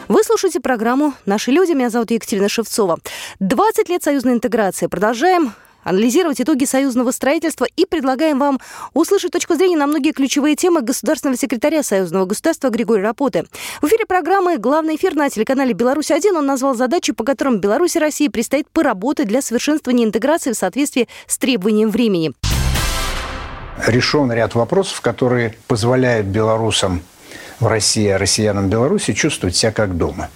Вы 0.07 0.23
слушаете 0.23 0.61
программу 0.61 1.15
«Наши 1.25 1.51
люди». 1.51 1.73
Меня 1.73 1.91
зовут 1.91 2.13
Екатерина 2.13 2.49
Шевцова. 2.49 3.01
20 3.41 3.89
лет 3.89 4.05
союзной 4.05 4.35
интеграции. 4.35 4.87
Продолжаем 4.87 5.53
анализировать 5.83 6.41
итоги 6.41 6.65
союзного 6.65 7.11
строительства 7.11 7.67
и 7.75 7.87
предлагаем 7.87 8.39
вам 8.39 8.61
услышать 8.95 9.33
точку 9.33 9.57
зрения 9.57 9.77
на 9.77 9.89
многие 9.89 10.13
ключевые 10.13 10.55
темы 10.55 10.81
государственного 10.81 11.37
секретаря 11.37 11.83
Союзного 11.83 12.25
государства 12.25 12.69
Григория 12.69 13.03
Рапоты. 13.03 13.47
В 13.83 13.87
эфире 13.89 14.07
программы 14.07 14.57
«Главный 14.57 14.95
эфир» 14.95 15.17
на 15.17 15.29
телеканале 15.29 15.73
«Беларусь-1» 15.73 16.39
он 16.39 16.47
назвал 16.47 16.77
задачи, 16.77 17.13
по 17.13 17.25
которым 17.25 17.59
Беларуси 17.59 17.97
и 17.97 18.01
России 18.01 18.29
предстоит 18.29 18.71
поработать 18.71 19.27
для 19.27 19.43
совершенствования 19.43 20.05
интеграции 20.05 20.53
в 20.53 20.57
соответствии 20.57 21.09
с 21.27 21.37
требованием 21.37 21.91
времени. 21.91 22.33
Решен 23.87 24.33
ряд 24.33 24.55
вопросов, 24.55 25.01
которые 25.01 25.55
позволяют 25.67 26.27
белорусам 26.27 27.03
в 27.61 27.67
России, 27.67 28.09
а 28.09 28.19
россиянам 28.19 28.69
Беларуси 28.69 29.13
чувствовать 29.13 29.57
себя 29.57 29.73
как 29.73 29.97
дома. 29.97 30.29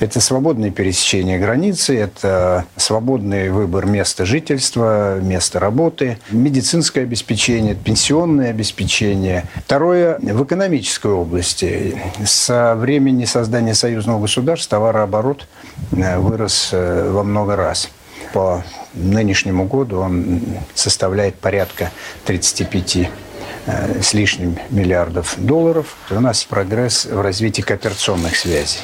Это 0.00 0.20
свободное 0.20 0.70
пересечение 0.70 1.38
границы, 1.38 1.96
это 1.96 2.66
свободный 2.76 3.50
выбор 3.50 3.86
места 3.86 4.24
жительства, 4.24 5.20
места 5.20 5.60
работы, 5.60 6.18
медицинское 6.30 7.02
обеспечение, 7.02 7.74
пенсионное 7.74 8.50
обеспечение. 8.50 9.44
Второе, 9.64 10.18
в 10.18 10.44
экономической 10.44 11.12
области. 11.12 11.96
Со 12.24 12.74
времени 12.74 13.24
создания 13.24 13.74
союзного 13.74 14.20
государства 14.20 14.78
товарооборот 14.78 15.46
э, 15.92 16.18
вырос 16.18 16.70
э, 16.72 17.10
во 17.10 17.22
много 17.22 17.56
раз. 17.56 17.88
По 18.32 18.64
нынешнему 18.94 19.64
году 19.64 20.00
он 20.00 20.40
составляет 20.74 21.36
порядка 21.36 21.90
35 22.24 22.96
э, 23.66 24.02
с 24.02 24.14
лишним 24.14 24.58
миллиардов 24.70 25.34
долларов. 25.38 25.96
У 26.10 26.20
нас 26.20 26.44
прогресс 26.44 27.06
в 27.06 27.20
развитии 27.20 27.62
кооперационных 27.62 28.36
связей. 28.36 28.80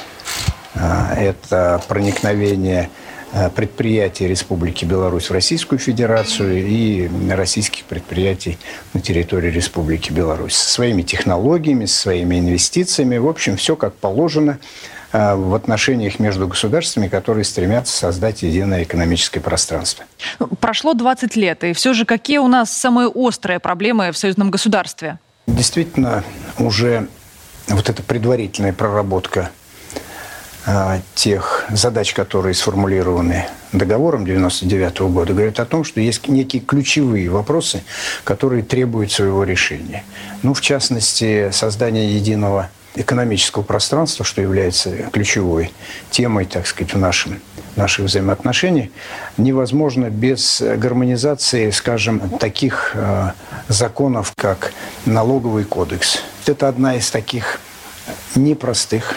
А, 0.75 1.13
это 1.15 1.81
проникновение 1.87 2.89
а, 3.31 3.49
предприятий 3.49 4.27
Республики 4.27 4.85
Беларусь 4.85 5.29
в 5.29 5.33
Российскую 5.33 5.79
Федерацию 5.79 6.65
и 6.65 7.09
российских 7.29 7.85
предприятий 7.85 8.57
на 8.93 9.01
территории 9.01 9.51
Республики 9.51 10.11
Беларусь. 10.11 10.55
Со 10.55 10.69
своими 10.71 11.01
технологиями, 11.01 11.85
со 11.85 12.01
своими 12.01 12.39
инвестициями. 12.39 13.17
В 13.17 13.27
общем, 13.27 13.57
все 13.57 13.75
как 13.75 13.93
положено 13.95 14.59
в 15.11 15.55
отношениях 15.55 16.19
между 16.19 16.47
государствами, 16.47 17.07
которые 17.07 17.43
стремятся 17.43 17.97
создать 17.97 18.43
единое 18.43 18.83
экономическое 18.83 19.39
пространство. 19.39 20.05
Прошло 20.59 20.93
20 20.93 21.35
лет, 21.35 21.63
и 21.63 21.73
все 21.73 21.93
же 21.93 22.05
какие 22.05 22.37
у 22.37 22.47
нас 22.47 22.71
самые 22.71 23.07
острые 23.07 23.59
проблемы 23.59 24.11
в 24.11 24.17
союзном 24.17 24.51
государстве? 24.51 25.19
Действительно, 25.47 26.23
уже 26.57 27.07
вот 27.67 27.89
эта 27.89 28.03
предварительная 28.03 28.73
проработка 28.73 29.49
а, 30.65 30.99
тех 31.15 31.65
задач, 31.71 32.13
которые 32.13 32.53
сформулированы 32.53 33.47
договором 33.71 34.25
99 34.25 34.99
года, 35.01 35.33
говорит 35.33 35.59
о 35.59 35.65
том, 35.65 35.83
что 35.83 36.01
есть 36.01 36.27
некие 36.27 36.61
ключевые 36.61 37.29
вопросы, 37.29 37.81
которые 38.23 38.63
требуют 38.63 39.11
своего 39.11 39.43
решения. 39.43 40.03
Ну, 40.43 40.53
в 40.53 40.61
частности, 40.61 41.49
создание 41.51 42.13
единого 42.13 42.69
экономического 42.95 43.63
пространства, 43.63 44.25
что 44.25 44.41
является 44.41 44.91
ключевой 45.11 45.71
темой, 46.11 46.45
так 46.45 46.67
сказать, 46.67 46.93
в 46.93 46.97
нашем 46.97 47.39
наших 47.75 48.05
взаимоотношений, 48.05 48.91
невозможно 49.37 50.09
без 50.09 50.61
гармонизации, 50.61 51.69
скажем, 51.71 52.19
таких 52.37 52.91
э, 52.93 53.31
законов, 53.67 54.33
как 54.35 54.73
налоговый 55.05 55.63
кодекс. 55.63 56.19
Это 56.45 56.67
одна 56.67 56.95
из 56.95 57.09
таких 57.09 57.61
непростых 58.35 59.15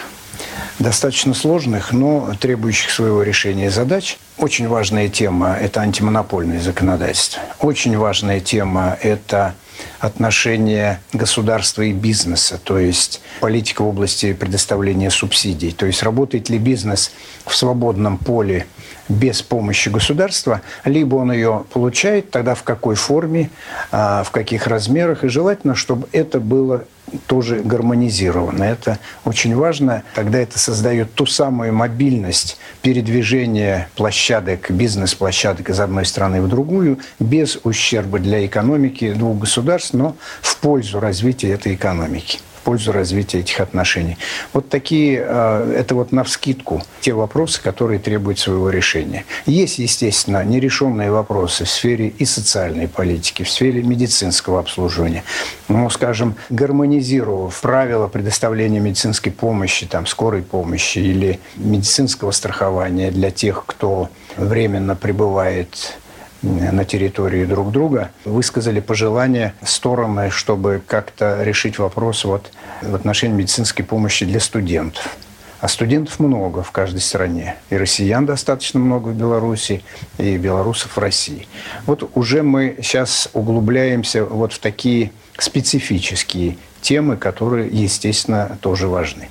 достаточно 0.79 1.33
сложных, 1.33 1.91
но 1.91 2.33
требующих 2.39 2.91
своего 2.91 3.23
решения 3.23 3.69
задач. 3.69 4.17
Очень 4.37 4.67
важная 4.67 5.07
тема– 5.09 5.55
это 5.61 5.81
антимонопольное 5.81 6.59
законодательство. 6.59 7.41
Очень 7.59 7.97
важная 7.97 8.39
тема– 8.39 8.97
это 9.01 9.55
отношения 9.99 11.01
государства 11.13 11.81
и 11.83 11.93
бизнеса, 11.93 12.59
то 12.63 12.77
есть 12.77 13.21
политика 13.39 13.83
в 13.83 13.87
области 13.87 14.33
предоставления 14.33 15.09
субсидий. 15.09 15.71
То 15.71 15.85
есть 15.85 16.03
работает 16.03 16.49
ли 16.49 16.57
бизнес 16.57 17.11
в 17.45 17.55
свободном 17.55 18.17
поле 18.17 18.67
без 19.09 19.41
помощи 19.41 19.89
государства, 19.89 20.61
либо 20.85 21.15
он 21.15 21.31
ее 21.31 21.65
получает, 21.71 22.31
тогда 22.31 22.55
в 22.55 22.63
какой 22.63 22.95
форме, 22.95 23.49
а, 23.91 24.23
в 24.23 24.31
каких 24.31 24.67
размерах, 24.67 25.23
и 25.23 25.27
желательно, 25.27 25.75
чтобы 25.75 26.07
это 26.11 26.39
было 26.39 26.85
тоже 27.27 27.59
гармонизировано. 27.59 28.63
Это 28.63 28.99
очень 29.25 29.55
важно. 29.55 30.03
Тогда 30.15 30.39
это 30.39 30.59
создает 30.59 31.13
ту 31.13 31.25
самую 31.25 31.73
мобильность 31.73 32.57
передвижения 32.81 33.89
площадок, 33.95 34.71
бизнес-площадок 34.71 35.69
из 35.69 35.79
одной 35.79 36.05
страны 36.05 36.41
в 36.41 36.47
другую, 36.47 36.99
без 37.19 37.59
ущерба 37.63 38.19
для 38.19 38.45
экономики 38.45 39.13
двух 39.13 39.39
государств, 39.39 39.93
но 39.93 40.15
в 40.41 40.57
пользу 40.57 40.99
развития 40.99 41.51
этой 41.51 41.75
экономики 41.75 42.39
пользу 42.63 42.91
развития 42.91 43.39
этих 43.39 43.59
отношений. 43.59 44.17
Вот 44.53 44.69
такие, 44.69 45.23
э, 45.25 45.75
это 45.77 45.95
вот 45.95 46.11
на 46.11 46.23
вскидку 46.23 46.81
те 47.01 47.13
вопросы, 47.13 47.61
которые 47.61 47.99
требуют 47.99 48.39
своего 48.39 48.69
решения. 48.69 49.25
Есть, 49.45 49.79
естественно, 49.79 50.43
нерешенные 50.43 51.11
вопросы 51.11 51.65
в 51.65 51.69
сфере 51.69 52.07
и 52.07 52.25
социальной 52.25 52.87
политики, 52.87 53.43
в 53.43 53.51
сфере 53.51 53.83
медицинского 53.83 54.59
обслуживания. 54.59 55.23
Ну, 55.67 55.89
скажем, 55.89 56.35
гармонизировав 56.49 57.59
правила 57.61 58.07
предоставления 58.07 58.79
медицинской 58.79 59.31
помощи, 59.31 59.85
там, 59.85 60.07
скорой 60.07 60.41
помощи 60.41 60.99
или 60.99 61.39
медицинского 61.55 62.31
страхования 62.31 63.11
для 63.11 63.31
тех, 63.31 63.63
кто 63.65 64.09
временно 64.37 64.95
пребывает 64.95 65.97
на 66.43 66.85
территории 66.85 67.45
друг 67.45 67.71
друга, 67.71 68.11
высказали 68.25 68.79
пожелание 68.79 69.53
стороны, 69.63 70.29
чтобы 70.29 70.81
как-то 70.85 71.41
решить 71.41 71.79
вопрос 71.79 72.25
вот 72.25 72.51
в 72.81 72.93
отношении 72.93 73.35
медицинской 73.35 73.83
помощи 73.83 74.25
для 74.25 74.39
студентов. 74.39 75.17
А 75.61 75.69
студентов 75.69 76.19
много 76.19 76.61
в 76.61 76.71
каждой 76.71 76.99
стране. 76.99 77.55
И 77.69 77.77
россиян 77.77 78.25
достаточно 78.25 78.81
много 78.81 79.09
в 79.09 79.15
Беларуси, 79.15 79.81
и 80.17 80.37
белорусов 80.37 80.97
в 80.97 80.99
России. 80.99 81.47
Вот 81.85 82.11
уже 82.15 82.43
мы 82.43 82.75
сейчас 82.81 83.29
углубляемся 83.31 84.25
вот 84.25 84.51
в 84.51 84.59
такие 84.59 85.11
специфические 85.37 86.57
темы, 86.81 87.15
которые, 87.15 87.69
естественно, 87.69 88.57
тоже 88.59 88.89
важны. 88.89 89.29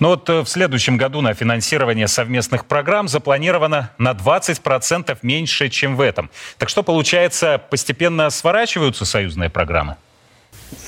Но 0.00 0.08
вот 0.08 0.28
э, 0.28 0.40
в 0.40 0.48
следующем 0.48 0.96
году 0.96 1.20
на 1.20 1.34
финансирование 1.34 2.08
совместных 2.08 2.64
программ 2.66 3.06
запланировано 3.06 3.90
на 3.98 4.12
20% 4.12 5.18
меньше, 5.22 5.68
чем 5.68 5.96
в 5.96 6.00
этом. 6.00 6.30
Так 6.58 6.68
что, 6.68 6.82
получается, 6.82 7.60
постепенно 7.70 8.28
сворачиваются 8.30 9.04
союзные 9.04 9.50
программы? 9.50 9.96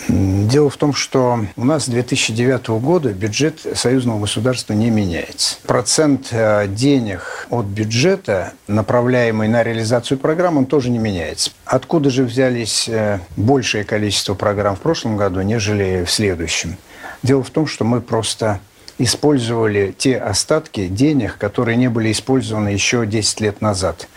Дело 0.09 0.71
в 0.71 0.77
том, 0.77 0.95
что 0.95 1.45
у 1.57 1.65
нас 1.65 1.85
с 1.85 1.89
2009 1.89 2.69
года 2.81 3.13
бюджет 3.13 3.61
союзного 3.75 4.21
государства 4.21 4.73
не 4.75 4.91
меняется. 4.91 5.57
Процент 5.67 6.29
э, 6.31 6.67
денег 6.69 7.47
от 7.51 7.67
бюджета, 7.67 8.53
направляемый 8.67 9.49
на 9.49 9.63
реализацию 9.63 10.19
программ, 10.19 10.59
он 10.59 10.67
тоже 10.67 10.91
не 10.91 10.99
меняется. 10.99 11.51
Откуда 11.65 12.11
же 12.11 12.25
взялись 12.25 12.89
э, 12.89 13.21
большее 13.37 13.85
количество 13.85 14.35
программ 14.35 14.77
в 14.77 14.81
прошлом 14.81 15.17
году, 15.17 15.43
нежели 15.43 16.05
в 16.05 16.11
следующем? 16.11 16.77
Дело 17.23 17.43
в 17.43 17.51
том, 17.51 17.67
что 17.67 17.85
мы 17.85 18.01
просто 18.01 18.61
использовали 18.99 19.95
те 19.97 20.19
остатки 20.19 20.87
денег, 20.89 21.39
которые 21.39 21.77
не 21.77 21.89
были 21.89 22.13
использованы 22.13 22.69
еще 22.69 23.07
10 23.07 23.41
лет 23.41 23.61
назад 23.61 24.09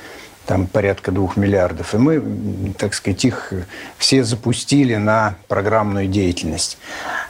там 0.45 0.67
порядка 0.67 1.11
двух 1.11 1.37
миллиардов. 1.37 1.93
И 1.93 1.97
мы, 1.97 2.73
так 2.77 2.93
сказать, 2.93 3.25
их 3.25 3.51
все 3.97 4.23
запустили 4.23 4.95
на 4.95 5.35
программную 5.47 6.07
деятельность. 6.07 6.77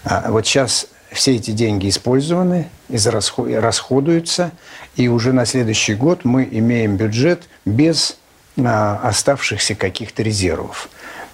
А 0.03 0.31
вот 0.31 0.45
сейчас 0.45 0.87
все 1.11 1.35
эти 1.35 1.51
деньги 1.51 1.89
использованы, 1.89 2.67
расходуются, 2.89 4.51
и 4.95 5.07
уже 5.07 5.33
на 5.33 5.45
следующий 5.45 5.95
год 5.95 6.25
мы 6.25 6.47
имеем 6.51 6.97
бюджет 6.97 7.43
без 7.63 8.17
а, 8.57 8.99
оставшихся 9.03 9.75
каких-то 9.75 10.23
резервов. 10.23 10.89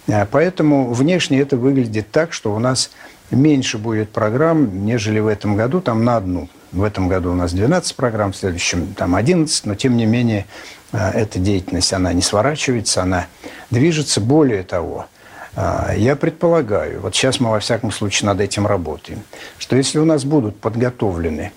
А, 0.08 0.28
поэтому 0.30 0.94
внешне 0.94 1.40
это 1.40 1.58
выглядит 1.58 2.12
так, 2.12 2.32
что 2.32 2.54
у 2.54 2.60
нас 2.60 2.92
меньше 3.36 3.78
будет 3.78 4.12
программ, 4.12 4.86
нежели 4.86 5.20
в 5.20 5.28
этом 5.28 5.56
году, 5.56 5.82
там 5.82 6.04
на 6.04 6.18
одну. 6.18 6.50
В 6.72 6.84
этом 6.84 7.08
году 7.08 7.32
у 7.32 7.36
нас 7.36 7.52
12 7.54 7.96
программ, 7.96 8.32
в 8.32 8.38
следующем 8.38 8.94
там 8.94 9.16
11, 9.16 9.66
но 9.66 9.76
тем 9.76 9.98
не 9.98 10.06
менее 10.06 10.46
а, 10.92 11.12
эта 11.12 11.40
деятельность, 11.40 11.92
она 11.94 12.14
не 12.14 12.22
сворачивается, 12.22 13.04
она 13.04 13.28
движется. 13.70 14.22
Более 14.22 14.64
того, 14.64 15.08
а, 15.56 15.94
я 15.96 16.16
предполагаю, 16.16 17.02
вот 17.02 17.16
сейчас 17.16 17.40
мы 17.40 17.52
во 17.52 17.60
всяком 17.60 17.92
случае 17.92 18.28
над 18.28 18.40
этим 18.40 18.66
работаем, 18.66 19.22
что 19.58 19.76
если 19.76 20.00
у 20.00 20.06
нас 20.06 20.24
будут 20.24 20.60
подготовлены 20.60 21.52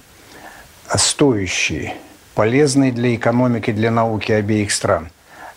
стоящие, 0.97 1.95
полезные 2.35 2.91
для 2.91 3.15
экономики, 3.15 3.71
для 3.71 3.91
науки 3.91 4.33
обеих 4.33 4.73
стран 4.73 5.11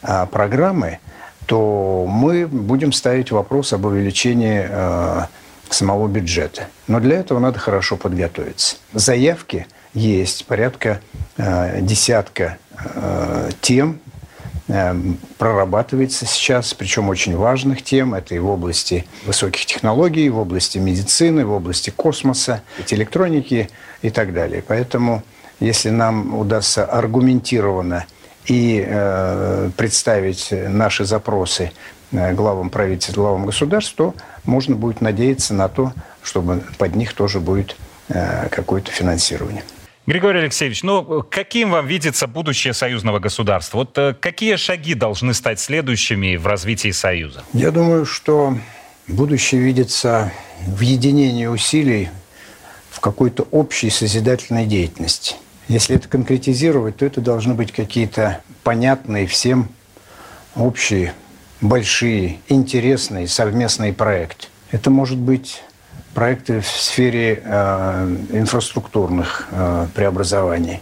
а, 0.04 0.28
программы, 0.28 1.00
то 1.48 2.06
мы 2.08 2.46
будем 2.46 2.92
ставить 2.92 3.32
вопрос 3.32 3.74
об 3.74 3.86
увеличении 3.86 4.68
самого 5.74 6.08
бюджета. 6.08 6.68
Но 6.88 7.00
для 7.00 7.18
этого 7.20 7.40
надо 7.40 7.60
хорошо 7.60 7.98
подготовиться. 7.98 8.78
Заявки 8.94 9.68
есть, 9.94 10.46
порядка 10.46 11.02
десятка 11.38 12.58
Э, 12.80 13.50
тем 13.62 14.00
э, 14.68 14.94
прорабатывается 15.38 16.26
сейчас, 16.26 16.74
причем 16.74 17.10
очень 17.10 17.36
важных 17.36 17.82
тем. 17.82 18.14
Это 18.14 18.36
и 18.36 18.40
в 18.40 18.48
области 18.48 19.06
высоких 19.26 19.66
технологий, 19.66 20.30
в 20.30 20.38
области 20.38 20.78
медицины, 20.78 21.46
в 21.46 21.52
области 21.52 21.90
космоса, 21.90 22.62
электроники 22.90 23.70
и 24.02 24.10
так 24.10 24.34
далее. 24.34 24.64
Поэтому, 24.68 25.24
если 25.60 25.90
нам 25.90 26.38
удастся 26.38 26.86
аргументированно 26.86 28.06
и 28.46 28.84
э, 28.86 29.72
представить 29.76 30.50
наши 30.52 31.04
запросы 31.04 31.72
э, 32.12 32.34
главам 32.34 32.70
правительств, 32.70 33.18
главам 33.18 33.46
государств, 33.46 33.96
то 33.96 34.14
можно 34.48 34.76
будет 34.76 35.02
надеяться 35.02 35.54
на 35.54 35.68
то, 35.68 35.94
чтобы 36.24 36.64
под 36.78 36.96
них 36.96 37.14
тоже 37.14 37.40
будет 37.40 37.76
э, 38.10 38.48
какое-то 38.50 38.92
финансирование. 38.92 39.64
Григорий 40.08 40.40
Алексеевич, 40.40 40.84
ну 40.84 41.22
каким 41.30 41.72
вам 41.72 41.86
видится 41.86 42.28
будущее 42.28 42.74
союзного 42.74 43.20
государства? 43.20 43.80
Вот 43.80 43.98
э, 43.98 44.16
какие 44.20 44.56
шаги 44.56 44.94
должны 44.94 45.34
стать 45.34 45.60
следующими 45.60 46.38
в 46.38 46.48
развитии 46.48 46.92
Союза? 46.92 47.44
Я 47.52 47.72
думаю, 47.72 48.06
что 48.06 48.58
будущее 49.08 49.62
видится 49.62 50.32
в 50.66 50.80
единении 50.80 51.46
усилий 51.46 52.10
в 52.90 53.02
какой-то 53.02 53.44
общей 53.52 53.90
созидательной 53.90 54.66
деятельности. 54.66 55.36
Если 55.68 55.98
это 55.98 56.08
конкретизировать, 56.08 56.98
то 56.98 57.06
это 57.06 57.20
должны 57.20 57.54
быть 57.54 57.74
какие-то 57.74 58.40
понятные 58.64 59.28
всем 59.28 59.68
общие, 60.56 61.14
большие, 61.62 62.40
интересные 62.48 63.28
совместные 63.28 63.94
проекты. 63.94 64.48
Это 64.72 64.90
может 64.90 65.18
быть 65.18 65.64
проекты 66.14 66.62
в 66.62 66.68
сфере 66.68 67.42
э, 67.44 68.18
инфраструктурных 68.32 69.48
э, 69.52 69.88
преобразований. 69.94 70.82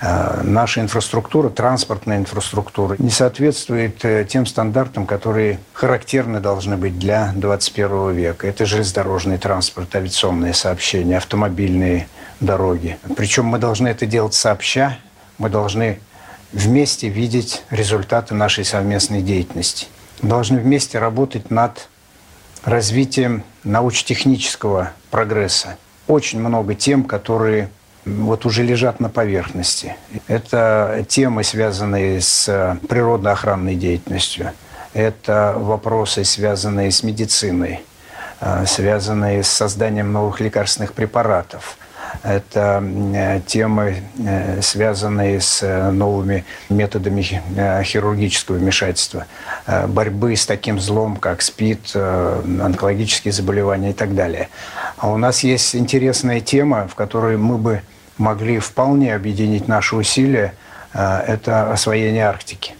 Э, 0.00 0.42
наша 0.42 0.80
инфраструктура, 0.80 1.48
транспортная 1.48 2.18
инфраструктура 2.18 2.96
не 2.98 3.10
соответствует 3.10 4.04
э, 4.04 4.24
тем 4.28 4.46
стандартам, 4.46 5.06
которые 5.06 5.58
характерны 5.72 6.40
должны 6.40 6.76
быть 6.76 6.98
для 6.98 7.32
21 7.34 8.12
века. 8.12 8.46
Это 8.46 8.64
железнодорожный 8.64 9.38
транспорт, 9.38 9.94
авиационные 9.94 10.54
сообщения, 10.54 11.16
автомобильные 11.16 12.08
дороги. 12.40 12.98
Причем 13.16 13.46
мы 13.46 13.58
должны 13.58 13.88
это 13.88 14.06
делать 14.06 14.34
сообща, 14.34 14.98
мы 15.38 15.50
должны 15.50 15.98
вместе 16.52 17.08
видеть 17.08 17.62
результаты 17.70 18.34
нашей 18.34 18.64
совместной 18.64 19.22
деятельности. 19.22 19.86
Должны 20.22 20.58
вместе 20.58 20.98
работать 20.98 21.50
над 21.50 21.88
развитием 22.64 23.44
научно-технического 23.64 24.92
прогресса. 25.10 25.76
Очень 26.06 26.40
много 26.40 26.74
тем, 26.74 27.04
которые 27.04 27.70
вот 28.04 28.46
уже 28.46 28.62
лежат 28.62 29.00
на 29.00 29.10
поверхности. 29.10 29.96
Это 30.26 31.04
темы, 31.08 31.44
связанные 31.44 32.20
с 32.20 32.78
природоохранной 32.88 33.74
деятельностью. 33.74 34.52
Это 34.94 35.54
вопросы, 35.56 36.24
связанные 36.24 36.90
с 36.90 37.02
медициной, 37.02 37.80
а, 38.40 38.64
связанные 38.64 39.42
с 39.44 39.48
созданием 39.48 40.12
новых 40.12 40.40
лекарственных 40.40 40.94
препаратов– 40.94 41.76
это 42.22 42.82
э, 42.82 43.40
темы, 43.46 44.02
э, 44.18 44.60
связанные 44.62 45.40
с 45.40 45.62
э, 45.62 45.90
новыми 45.90 46.44
методами 46.68 47.22
хирургического 47.82 48.56
вмешательства, 48.56 49.26
борьбы 49.88 50.36
с 50.36 50.46
таким 50.46 50.80
злом, 50.80 51.16
как 51.16 51.42
СПИД, 51.42 51.96
онкологические 51.96 53.32
заболевания 53.32 53.90
и 53.90 53.92
так 53.92 54.14
далее. 54.14 54.48
А 54.96 55.10
у 55.10 55.16
нас 55.16 55.42
есть 55.42 55.74
интересная 55.74 56.40
тема, 56.40 56.88
в 56.88 56.94
которой 56.94 57.36
мы 57.36 57.58
бы 57.58 57.82
могли 58.16 58.58
вполне 58.58 59.14
объединить 59.14 59.68
наши 59.68 59.96
усилия, 59.96 60.54
это 60.92 61.72
освоение 61.72 62.26
Арктики. 62.26 62.74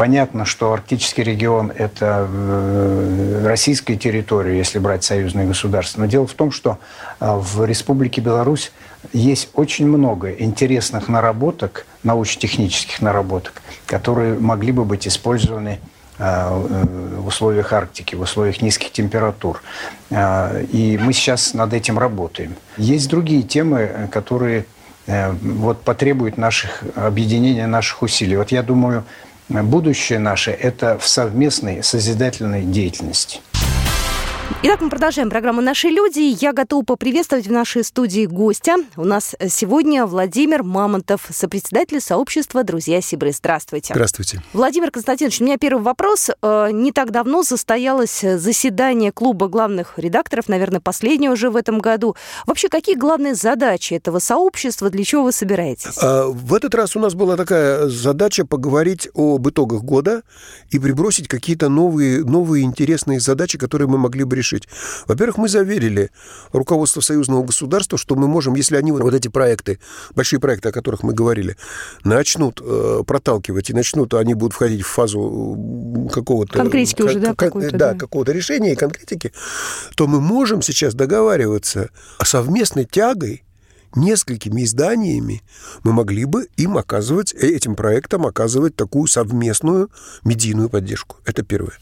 Понятно, 0.00 0.46
что 0.46 0.72
арктический 0.72 1.22
регион– 1.22 1.70
это 1.76 2.26
э, 2.26 3.42
российская 3.44 3.96
территория, 3.96 4.56
если 4.56 4.78
брать 4.78 5.04
союзные 5.04 5.46
государства. 5.46 6.00
Но 6.00 6.06
дело 6.06 6.26
в 6.26 6.32
том, 6.32 6.52
что 6.52 6.78
э, 7.20 7.30
в 7.30 7.66
Республике 7.66 8.22
Беларусь 8.22 8.72
есть 9.12 9.50
очень 9.52 9.86
много 9.86 10.32
интересных 10.32 11.08
наработок, 11.08 11.84
научно-технических 12.02 13.02
наработок, 13.02 13.60
которые 13.84 14.38
могли 14.38 14.72
бы 14.72 14.86
быть 14.86 15.06
использованы 15.06 15.80
э, 16.16 17.16
в 17.18 17.26
условиях 17.26 17.70
Арктики, 17.74 18.14
в 18.14 18.22
условиях 18.22 18.62
низких 18.62 18.92
температур. 18.92 19.62
И 20.10 20.98
мы 20.98 21.12
сейчас 21.12 21.52
над 21.52 21.74
этим 21.74 21.98
работаем. 21.98 22.54
Есть 22.78 23.10
другие 23.10 23.42
темы, 23.42 24.08
которые 24.10 24.64
вот, 25.06 25.82
потребуют 25.82 26.38
наших, 26.38 26.84
объединения 26.94 27.66
наших 27.66 28.02
усилий. 28.02 28.36
Вот 28.36 28.50
я 28.52 28.62
думаю, 28.62 29.04
будущее 29.64 30.18
наше– 30.18 30.50
это 30.52 30.98
в 30.98 31.06
совместной 31.06 31.82
созидательной 31.82 32.62
деятельности. 32.62 33.40
Итак, 34.62 34.82
мы 34.82 34.90
продолжаем 34.90 35.30
программу 35.30 35.62
«Наши 35.62 35.88
люди». 35.88 36.36
Я 36.38 36.52
готова 36.52 36.84
поприветствовать 36.84 37.46
в 37.46 37.52
нашей 37.52 37.82
студии 37.82 38.26
гостя. 38.26 38.76
У 38.96 39.04
нас 39.04 39.34
сегодня 39.48 40.04
Владимир 40.04 40.62
Мамонтов, 40.62 41.28
сопредседатель 41.30 42.00
сообщества 42.00 42.62
«Друзья 42.62 43.00
Сибры». 43.00 43.32
Здравствуйте. 43.32 43.94
Здравствуйте. 43.94 44.42
Владимир 44.52 44.90
Константинович, 44.90 45.40
у 45.40 45.44
меня 45.44 45.56
первый 45.56 45.82
вопрос. 45.82 46.30
Э, 46.42 46.68
не 46.72 46.92
так 46.92 47.10
давно 47.10 47.42
состоялось 47.42 48.20
заседание 48.20 49.12
клуба 49.12 49.48
главных 49.48 49.98
редакторов, 49.98 50.48
наверное, 50.48 50.80
последнее 50.80 51.30
уже 51.30 51.48
в 51.48 51.56
этом 51.56 51.78
году. 51.78 52.16
Вообще, 52.44 52.68
какие 52.68 52.96
главные 52.96 53.36
задачи 53.36 53.94
этого 53.94 54.18
сообщества, 54.18 54.90
для 54.90 55.04
чего 55.04 55.22
вы 55.22 55.32
собираетесь? 55.32 55.96
А, 56.02 56.26
в 56.26 56.52
этот 56.52 56.74
раз 56.74 56.96
у 56.96 57.00
нас 57.00 57.14
была 57.14 57.36
такая 57.36 57.88
задача 57.88 58.44
поговорить 58.44 59.08
об 59.14 59.48
итогах 59.48 59.82
года 59.82 60.22
и 60.70 60.78
прибросить 60.78 61.28
какие-то 61.28 61.70
новые, 61.70 62.24
новые 62.24 62.64
интересные 62.64 63.20
задачи, 63.20 63.56
которые 63.56 63.88
мы 63.88 63.96
могли 63.96 64.24
бы 64.24 64.39
решить? 64.40 64.68
Во-первых, 65.06 65.38
мы 65.38 65.48
заверили 65.48 66.10
руководство 66.52 67.00
союзного 67.00 67.44
государства, 67.44 67.98
что 67.98 68.16
мы 68.16 68.26
можем, 68.26 68.54
если 68.54 68.76
они 68.76 68.90
вот 68.92 69.14
эти 69.14 69.28
проекты, 69.28 69.78
большие 70.14 70.40
проекты, 70.40 70.70
о 70.70 70.72
которых 70.72 71.02
мы 71.02 71.12
говорили, 71.12 71.56
начнут 72.04 72.60
э, 72.64 73.02
проталкивать 73.06 73.70
и 73.70 73.74
начнут, 73.74 74.14
они 74.14 74.34
будут 74.34 74.54
входить 74.54 74.82
в 74.82 74.88
фазу 74.88 76.08
какого-то... 76.12 76.54
Конкретики 76.54 77.02
уже, 77.02 77.20
да, 77.20 77.34
какого-то? 77.34 77.70
Да, 77.76 77.92
да, 77.92 77.98
какого-то 77.98 78.32
решения 78.32 78.72
и 78.72 78.76
конкретики, 78.76 79.32
то 79.96 80.06
мы 80.06 80.20
можем 80.20 80.62
сейчас 80.62 80.94
договариваться 80.94 81.90
о 82.18 82.24
совместной 82.24 82.84
тягой 82.84 83.44
несколькими 83.94 84.64
изданиями 84.64 85.42
мы 85.82 85.92
могли 85.92 86.24
бы 86.24 86.48
им 86.56 86.78
оказывать, 86.78 87.32
этим 87.34 87.74
проектам 87.74 88.26
оказывать 88.26 88.76
такую 88.76 89.06
совместную 89.06 89.90
медийную 90.24 90.68
поддержку. 90.68 91.16
Это 91.24 91.42
первое. 91.42 91.74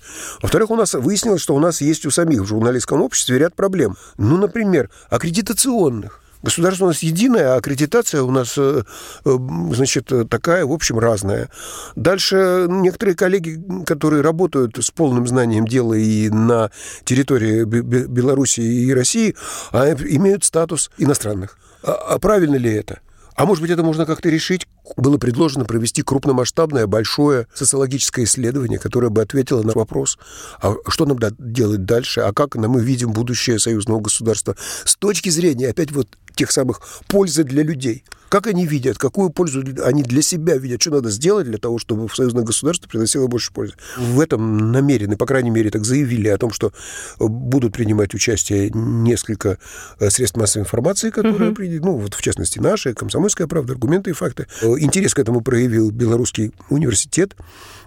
Во-вторых, 0.42 0.70
у 0.70 0.76
нас 0.76 0.94
выяснилось, 0.94 1.42
что 1.42 1.54
у 1.54 1.60
нас 1.60 1.80
есть 1.80 2.06
у 2.06 2.10
самих 2.10 2.42
в 2.42 2.46
журналистском 2.46 3.02
обществе 3.02 3.38
ряд 3.38 3.54
проблем. 3.54 3.96
Ну, 4.16 4.36
например, 4.36 4.90
аккредитационных. 5.10 6.22
Государство 6.40 6.84
у 6.84 6.88
нас 6.88 7.00
единое, 7.00 7.54
а 7.54 7.56
аккредитация 7.56 8.22
у 8.22 8.30
нас, 8.30 8.54
э, 8.56 8.82
э, 9.24 9.38
значит, 9.72 10.12
такая, 10.30 10.64
в 10.64 10.72
общем, 10.72 10.98
разная. 10.98 11.50
Дальше 11.96 12.66
некоторые 12.68 13.16
коллеги, 13.16 13.60
которые 13.84 14.22
работают 14.22 14.76
с 14.80 14.92
полным 14.92 15.26
знанием 15.26 15.66
дела 15.66 15.94
и 15.94 16.28
на 16.28 16.70
территории 17.04 17.64
Беларуси 17.64 18.60
и 18.60 18.94
России, 18.94 19.34
а, 19.72 19.92
имеют 19.92 20.44
статус 20.44 20.92
иностранных. 20.96 21.58
А, 21.82 21.92
а 21.92 22.18
правильно 22.18 22.56
ли 22.56 22.70
это? 22.70 23.00
А 23.38 23.46
может 23.46 23.62
быть, 23.62 23.70
это 23.70 23.84
можно 23.84 24.04
как-то 24.04 24.28
решить? 24.28 24.66
Было 24.96 25.16
предложено 25.16 25.64
провести 25.64 26.02
крупномасштабное, 26.02 26.88
большое 26.88 27.46
социологическое 27.54 28.24
исследование, 28.24 28.80
которое 28.80 29.10
бы 29.10 29.22
ответило 29.22 29.62
на 29.62 29.74
вопрос, 29.74 30.18
а 30.60 30.74
что 30.88 31.06
нам 31.06 31.18
делать 31.38 31.84
дальше, 31.84 32.22
а 32.22 32.32
как 32.32 32.56
мы 32.56 32.80
видим 32.80 33.12
будущее 33.12 33.60
союзного 33.60 34.00
государства 34.00 34.56
с 34.84 34.96
точки 34.96 35.28
зрения, 35.28 35.68
опять 35.68 35.92
вот 35.92 36.08
тех 36.34 36.50
самых 36.50 36.80
пользы 37.06 37.44
для 37.44 37.62
людей. 37.62 38.02
Как 38.28 38.46
они 38.46 38.66
видят, 38.66 38.98
какую 38.98 39.30
пользу 39.30 39.64
они 39.84 40.02
для 40.02 40.22
себя 40.22 40.56
видят, 40.56 40.82
что 40.82 40.90
надо 40.90 41.10
сделать 41.10 41.46
для 41.46 41.58
того, 41.58 41.78
чтобы 41.78 42.08
в 42.08 42.14
союзное 42.14 42.44
государство 42.44 42.88
приносило 42.88 43.26
больше 43.26 43.52
пользы. 43.52 43.74
В 43.96 44.20
этом 44.20 44.72
намерены, 44.72 45.16
по 45.16 45.26
крайней 45.26 45.50
мере, 45.50 45.70
так 45.70 45.84
заявили 45.84 46.28
о 46.28 46.38
том, 46.38 46.52
что 46.52 46.72
будут 47.18 47.72
принимать 47.72 48.14
участие 48.14 48.70
несколько 48.70 49.58
э, 49.98 50.10
средств 50.10 50.36
массовой 50.36 50.64
информации, 50.64 51.10
которые, 51.10 51.52
угу. 51.52 51.86
ну, 51.86 51.96
вот 51.96 52.14
в 52.14 52.22
частности, 52.22 52.58
наши, 52.58 52.94
«Комсомольская 52.94 53.46
правда», 53.46 53.72
«Аргументы 53.72 54.10
и 54.10 54.12
факты». 54.12 54.46
Э, 54.62 54.74
интерес 54.78 55.14
к 55.14 55.18
этому 55.18 55.40
проявил 55.40 55.90
Белорусский 55.90 56.52
университет. 56.68 57.34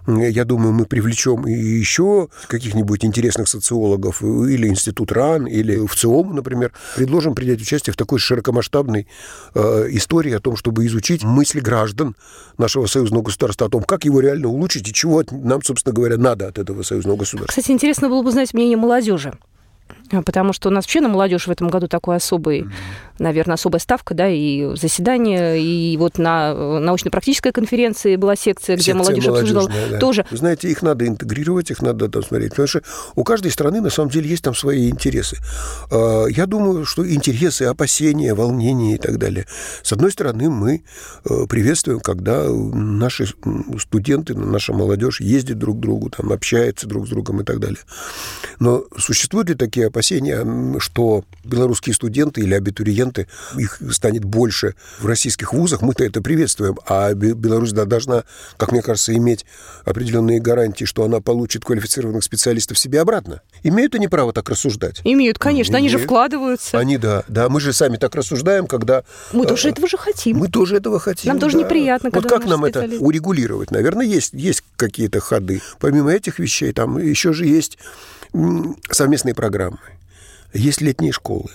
Я 0.07 0.45
думаю, 0.45 0.73
мы 0.73 0.85
привлечем 0.85 1.47
и 1.47 1.51
еще 1.51 2.29
каких-нибудь 2.47 3.05
интересных 3.05 3.47
социологов 3.47 4.21
или 4.21 4.67
Институт 4.67 5.11
РАН, 5.11 5.47
или 5.47 5.85
в 5.85 5.95
ЦИОМ, 5.95 6.35
например. 6.35 6.71
Предложим 6.95 7.35
принять 7.35 7.61
участие 7.61 7.93
в 7.93 7.97
такой 7.97 8.19
широкомасштабной 8.19 9.07
э, 9.53 9.87
истории 9.91 10.33
о 10.33 10.39
том, 10.39 10.55
чтобы 10.55 10.85
изучить 10.87 11.23
мысли 11.23 11.59
граждан 11.59 12.15
нашего 12.57 12.87
союзного 12.87 13.23
государства, 13.23 13.67
о 13.67 13.69
том, 13.69 13.83
как 13.83 14.05
его 14.05 14.19
реально 14.19 14.47
улучшить 14.47 14.87
и 14.87 14.93
чего 14.93 15.23
нам, 15.29 15.61
собственно 15.61 15.93
говоря, 15.93 16.17
надо 16.17 16.47
от 16.47 16.57
этого 16.57 16.83
союзного 16.83 17.17
государства. 17.17 17.49
Кстати, 17.49 17.71
интересно 17.71 18.09
было 18.09 18.21
бы 18.21 18.29
узнать 18.29 18.53
мнение 18.53 18.77
молодежи. 18.77 19.33
Потому 20.25 20.51
что 20.51 20.69
у 20.69 20.71
нас 20.71 20.85
вообще 20.85 21.01
на 21.01 21.09
молодежь 21.09 21.47
в 21.47 21.51
этом 21.51 21.69
году 21.69 21.87
такой 21.87 22.17
особый, 22.17 22.65
наверное, 23.19 23.55
особая 23.55 23.79
ставка, 23.79 24.13
да, 24.13 24.27
и 24.29 24.75
заседание, 24.75 25.61
и 25.61 25.97
вот 25.97 26.17
на 26.17 26.51
э, 26.51 26.79
научно-практической 26.79 27.51
конференции 27.51 28.15
была 28.15 28.35
секция, 28.35 28.75
где 28.75 28.85
секция 28.85 28.99
молодежь 28.99 29.27
обсуждала 29.27 29.71
да. 29.89 29.97
тоже. 29.99 30.25
Вы 30.29 30.37
знаете, 30.37 30.69
их 30.69 30.81
надо 30.81 31.07
интегрировать, 31.07 31.71
их 31.71 31.81
надо 31.81 32.09
там 32.09 32.23
смотреть, 32.23 32.51
потому 32.51 32.67
что 32.67 32.81
у 33.15 33.23
каждой 33.23 33.51
страны 33.51 33.81
на 33.81 33.89
самом 33.89 34.09
деле 34.09 34.29
есть 34.29 34.43
там 34.43 34.53
свои 34.53 34.89
интересы. 34.89 35.37
А, 35.89 36.25
я 36.27 36.45
думаю, 36.45 36.85
что 36.85 37.09
интересы, 37.09 37.63
опасения, 37.63 38.33
волнения 38.33 38.95
и 38.95 38.97
так 38.97 39.17
далее. 39.17 39.47
С 39.81 39.91
одной 39.93 40.11
стороны, 40.11 40.49
мы 40.49 40.83
э, 41.25 41.45
приветствуем, 41.49 41.99
когда 41.99 42.45
наши 42.49 43.27
студенты, 43.79 44.35
наша 44.35 44.73
молодежь 44.73 45.21
ездит 45.21 45.57
друг 45.57 45.77
к 45.77 45.79
другу, 45.79 46.09
там 46.09 46.31
общается 46.31 46.87
друг 46.87 47.07
с 47.07 47.09
другом 47.09 47.41
и 47.41 47.43
так 47.43 47.59
далее. 47.59 47.79
Но 48.59 48.83
существуют 48.97 49.49
ли 49.49 49.55
такие 49.55 49.87
опасения? 49.87 50.01
опасения, 50.01 50.79
что 50.79 51.23
белорусские 51.43 51.93
студенты 51.93 52.41
или 52.41 52.53
абитуриенты, 52.53 53.10
их 53.57 53.79
станет 53.91 54.25
больше 54.25 54.75
в 54.99 55.05
российских 55.05 55.53
вузах, 55.53 55.81
мы-то 55.81 56.03
это 56.03 56.21
приветствуем, 56.21 56.77
а 56.85 57.13
Беларусь 57.13 57.71
да, 57.71 57.85
должна, 57.85 58.23
как 58.57 58.71
мне 58.71 58.81
кажется, 58.81 59.13
иметь 59.15 59.45
определенные 59.85 60.39
гарантии, 60.39 60.85
что 60.85 61.03
она 61.03 61.21
получит 61.21 61.65
квалифицированных 61.65 62.23
специалистов 62.23 62.77
себе 62.77 63.01
обратно. 63.01 63.41
Имеют 63.63 63.95
они 63.95 64.07
право 64.07 64.33
так 64.33 64.49
рассуждать? 64.49 65.01
Имеют, 65.03 65.39
конечно, 65.39 65.73
Имеют. 65.73 65.93
они 65.93 65.99
же 65.99 66.05
вкладываются. 66.05 66.77
Они, 66.77 66.97
да, 66.97 67.23
да, 67.27 67.49
мы 67.49 67.59
же 67.59 67.73
сами 67.73 67.97
так 67.97 68.15
рассуждаем, 68.15 68.67
когда... 68.67 69.03
Мы 69.33 69.45
тоже 69.45 69.69
э, 69.69 69.71
этого 69.71 69.87
же 69.87 69.97
хотим. 69.97 70.37
Мы 70.37 70.47
тоже 70.47 70.77
этого 70.77 70.99
хотим. 70.99 71.29
Нам 71.29 71.39
тоже 71.39 71.57
да. 71.57 71.63
неприятно, 71.63 72.11
когда 72.11 72.29
Вот 72.29 72.39
как 72.39 72.49
нам 72.49 72.65
это 72.65 72.81
урегулировать? 72.99 73.71
Наверное, 73.71 74.05
есть, 74.05 74.33
есть 74.33 74.63
какие-то 74.75 75.19
ходы. 75.19 75.61
Помимо 75.79 76.11
этих 76.11 76.39
вещей, 76.39 76.71
там 76.73 76.97
еще 76.97 77.33
же 77.33 77.45
есть 77.45 77.77
совместные 78.89 79.35
программы, 79.35 79.79
есть 80.53 80.81
летние 80.81 81.11
школы, 81.11 81.49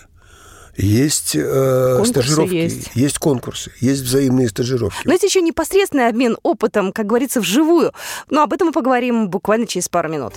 есть 0.77 1.35
э, 1.35 2.05
стажировки, 2.05 2.55
есть. 2.55 2.91
есть 2.95 3.19
конкурсы, 3.19 3.73
есть 3.81 4.03
взаимные 4.03 4.49
стажировки. 4.49 4.99
Но 5.05 5.13
есть 5.13 5.25
еще 5.25 5.41
непосредственный 5.41 6.09
обмен 6.09 6.37
опытом, 6.43 6.93
как 6.93 7.07
говорится, 7.07 7.41
вживую. 7.41 7.93
Но 8.31 8.43
об 8.43 8.53
этом 8.53 8.69
мы 8.69 8.73
поговорим 8.73 9.29
буквально 9.29 9.67
через 9.67 9.89
пару 9.89 10.09
минут. 10.09 10.35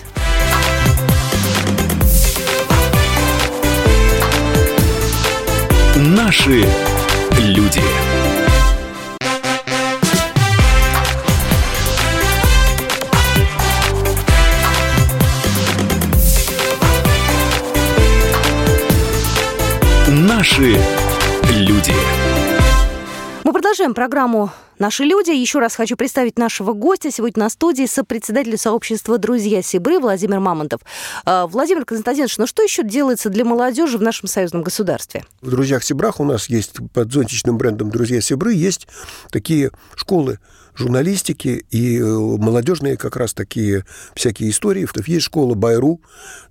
Наши 5.96 6.66
люди. 7.38 7.82
Наши 20.40 20.74
люди. 21.52 21.92
Мы 23.44 23.52
продолжаем 23.52 23.94
программу 23.94 24.50
«Наши 24.80 25.04
люди». 25.04 25.32
Еще 25.32 25.60
раз 25.60 25.76
хочу 25.76 25.98
представить 25.98 26.40
нашего 26.40 26.72
гостя. 26.72 27.12
Сегодня 27.12 27.44
на 27.44 27.50
студии 27.50 27.86
сопредседатель 27.86 28.58
сообщества 28.58 29.18
«Друзья 29.18 29.62
Сибры» 29.62 30.00
Владимир 30.00 30.40
Мамонтов. 30.40 30.80
А, 31.26 31.48
Владимир 31.48 31.84
Константинович, 31.84 32.38
ну 32.38 32.48
что 32.48 32.64
еще 32.64 32.84
делается 32.84 33.30
для 33.30 33.44
молодежи 33.44 33.98
в 33.98 34.02
нашем 34.02 34.30
союзном 34.30 34.64
государстве? 34.64 35.26
В 35.42 35.50
«Друзьях 35.50 35.84
Сибрах» 35.84 36.22
у 36.22 36.24
нас 36.24 36.48
есть 36.48 36.78
под 36.94 37.12
зонтичным 37.12 37.58
брендом 37.58 37.92
«Друзья 37.92 38.22
Сибры» 38.22 38.54
есть 38.54 38.88
такие 39.32 39.72
школы 39.96 40.40
журналистики 40.80 41.66
и 41.70 42.00
э, 42.00 42.04
молодежные 42.04 42.96
как 42.98 43.18
раз 43.18 43.34
такие 43.34 43.86
всякие 44.16 44.50
истории. 44.50 44.88
Есть 45.08 45.26
школа 45.26 45.56
Байру, 45.56 46.02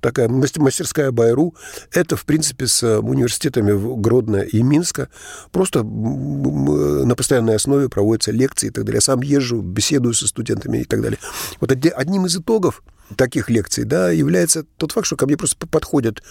такая 0.00 0.28
мастерская 0.28 1.10
Байру. 1.10 1.54
Это, 1.92 2.16
в 2.16 2.24
принципе, 2.24 2.66
с 2.66 2.82
э, 2.82 2.98
университетами 2.98 3.72
Гродно 4.00 4.38
и 4.38 4.62
Минска. 4.62 5.08
Просто 5.50 5.82
на 5.82 7.14
постоянной 7.16 7.56
основе 7.56 7.88
проводятся 8.18 8.32
лекции 8.32 8.68
и 8.68 8.70
так 8.70 8.84
далее. 8.84 8.96
Я 8.96 9.00
сам 9.00 9.22
езжу, 9.22 9.60
беседую 9.62 10.14
со 10.14 10.26
студентами 10.26 10.78
и 10.78 10.84
так 10.84 11.00
далее. 11.00 11.18
Вот 11.60 11.70
одним 11.72 12.26
из 12.26 12.36
итогов 12.36 12.82
таких 13.16 13.50
лекций 13.50 13.84
да, 13.84 14.10
является 14.10 14.64
тот 14.76 14.92
факт, 14.92 15.06
что 15.06 15.16
ко 15.16 15.26
мне 15.26 15.36
просто 15.36 15.66
подходят 15.66 16.22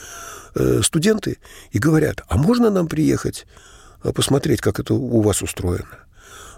э, 0.56 0.82
студенты 0.84 1.38
и 1.72 1.80
говорят, 1.80 2.22
а 2.30 2.38
можно 2.38 2.70
нам 2.70 2.88
приехать 2.88 3.48
посмотреть, 4.14 4.62
как 4.62 4.80
это 4.80 4.94
у 4.94 5.22
вас 5.22 5.42
устроено? 5.42 6.06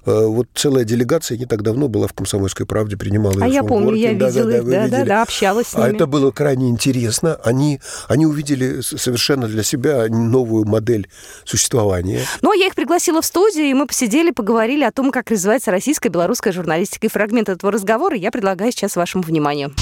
Э, 0.05 0.25
вот 0.25 0.47
целая 0.55 0.83
делегация 0.83 1.37
не 1.37 1.45
так 1.45 1.61
давно 1.61 1.87
была 1.87 2.07
в 2.07 2.13
«Комсомольской 2.13 2.65
правде», 2.65 2.97
принимала 2.97 3.35
А 3.41 3.47
я 3.47 3.63
помню, 3.63 3.95
я 3.95 4.13
да, 4.13 4.29
видела 4.29 4.49
их, 4.49 4.65
да, 4.65 4.87
да, 4.87 5.05
да, 5.05 5.21
общалась 5.23 5.67
с 5.67 5.75
а 5.75 5.79
ними. 5.79 5.91
А 5.91 5.95
это 5.95 6.07
было 6.07 6.31
крайне 6.31 6.69
интересно. 6.69 7.39
Они, 7.43 7.79
они 8.07 8.25
увидели 8.25 8.81
совершенно 8.81 9.47
для 9.47 9.63
себя 9.63 10.07
новую 10.09 10.65
модель 10.65 11.09
существования. 11.45 12.21
Ну, 12.41 12.51
а 12.51 12.55
я 12.55 12.67
их 12.67 12.75
пригласила 12.75 13.21
в 13.21 13.25
студию, 13.25 13.65
и 13.65 13.73
мы 13.73 13.87
посидели, 13.87 14.31
поговорили 14.31 14.83
о 14.83 14.91
том, 14.91 15.11
как 15.11 15.29
развивается 15.31 15.71
российская 15.71 16.09
белорусская 16.09 16.51
журналистика. 16.51 17.07
И 17.07 17.09
фрагмент 17.09 17.49
этого 17.49 17.71
разговора 17.71 18.15
я 18.15 18.31
предлагаю 18.31 18.71
сейчас 18.71 18.95
вашему 18.95 19.23
вниманию. 19.23 19.73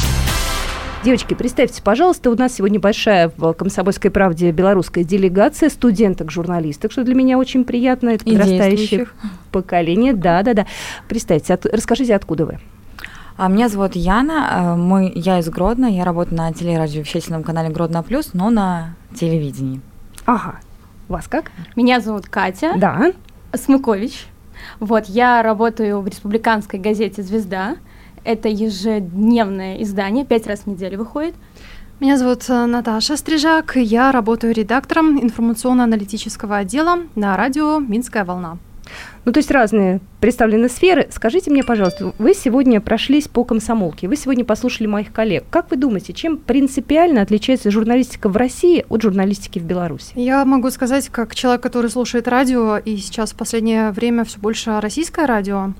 Девочки, 1.04 1.36
представьте, 1.36 1.82
пожалуйста, 1.82 2.32
у 2.32 2.36
нас 2.36 2.56
сегодня 2.56 2.80
большая 2.80 3.32
в 3.38 3.54
«Комсомольской 3.54 4.10
правде» 4.10 4.52
белорусская 4.52 5.04
делегация 5.04 5.70
студенток-журналисток, 5.70 6.92
что 6.92 7.04
для 7.04 7.14
меня 7.14 7.38
очень 7.38 7.66
приятно. 7.66 8.10
Это 8.10 8.26
подрастающее 8.26 9.08
поколение. 9.52 10.14
Да-да-да. 10.14 10.66
Представьте, 11.08 11.54
от, 11.54 11.66
расскажите, 11.68 12.16
откуда 12.16 12.46
вы? 12.48 12.60
А 13.38 13.48
меня 13.48 13.70
зовут 13.70 13.96
Яна, 13.96 14.50
э, 14.50 14.76
мы, 14.76 15.12
я 15.14 15.38
из 15.40 15.48
Гродно, 15.48 15.86
я 15.86 16.04
работаю 16.04 16.38
на 16.38 16.52
телерадиовещательном 16.52 17.44
канале 17.44 17.70
Гродно 17.70 18.02
Плюс, 18.02 18.32
но 18.34 18.50
на 18.50 18.96
телевидении. 19.14 19.80
Ага. 20.26 20.56
Вас 21.08 21.28
как? 21.28 21.52
Меня 21.76 22.02
зовут 22.02 22.26
Катя. 22.28 22.74
Да. 22.76 23.14
Смыкович. 23.54 24.26
Вот, 24.80 25.06
я 25.06 25.44
работаю 25.44 26.02
в 26.02 26.08
республиканской 26.08 26.80
газете 26.80 27.22
«Звезда». 27.22 27.76
Это 28.28 28.50
ежедневное 28.50 29.82
издание, 29.82 30.26
пять 30.26 30.48
раз 30.48 30.64
в 30.66 30.68
неделю 30.68 30.98
выходит. 30.98 31.34
Меня 32.02 32.18
зовут 32.18 32.44
э, 32.50 32.66
Наташа 32.66 33.16
Стрижак, 33.16 33.78
я 33.78 34.12
работаю 34.12 34.54
редактором 34.54 35.18
информационно-аналитического 35.24 36.58
отдела 36.58 37.04
на 37.16 37.38
радио 37.38 37.80
«Минская 37.80 38.26
волна». 38.26 38.58
Ну, 39.24 39.32
то 39.32 39.38
есть 39.38 39.50
разные 39.50 40.02
представлены 40.20 40.68
сферы. 40.68 41.08
Скажите 41.10 41.52
мне, 41.52 41.64
пожалуйста, 41.64 42.12
вы 42.20 42.34
сегодня 42.34 42.82
прошлись 42.82 43.30
по 43.30 43.46
комсомолке, 43.46 44.10
вы 44.10 44.18
сегодня 44.18 44.44
послушали 44.44 44.88
моих 44.88 45.14
коллег. 45.14 45.46
Как 45.50 45.72
вы 45.72 45.78
думаете, 45.78 46.12
чем 46.12 46.36
принципиально 46.36 47.22
отличается 47.22 47.72
журналистика 47.72 48.28
в 48.28 48.36
России 48.36 48.86
от 48.90 49.02
журналистики 49.02 49.60
в 49.60 49.64
Беларуси? 49.64 50.12
Я 50.16 50.44
могу 50.44 50.70
сказать, 50.70 51.08
как 51.08 51.34
человек, 51.34 51.62
который 51.62 51.90
слушает 51.90 52.28
радио, 52.28 52.76
и 52.76 52.98
сейчас 52.98 53.32
в 53.32 53.38
последнее 53.38 53.92
время 53.92 54.26
все 54.26 54.38
больше 54.38 54.82
российское 54.82 55.26
радио, 55.26 55.74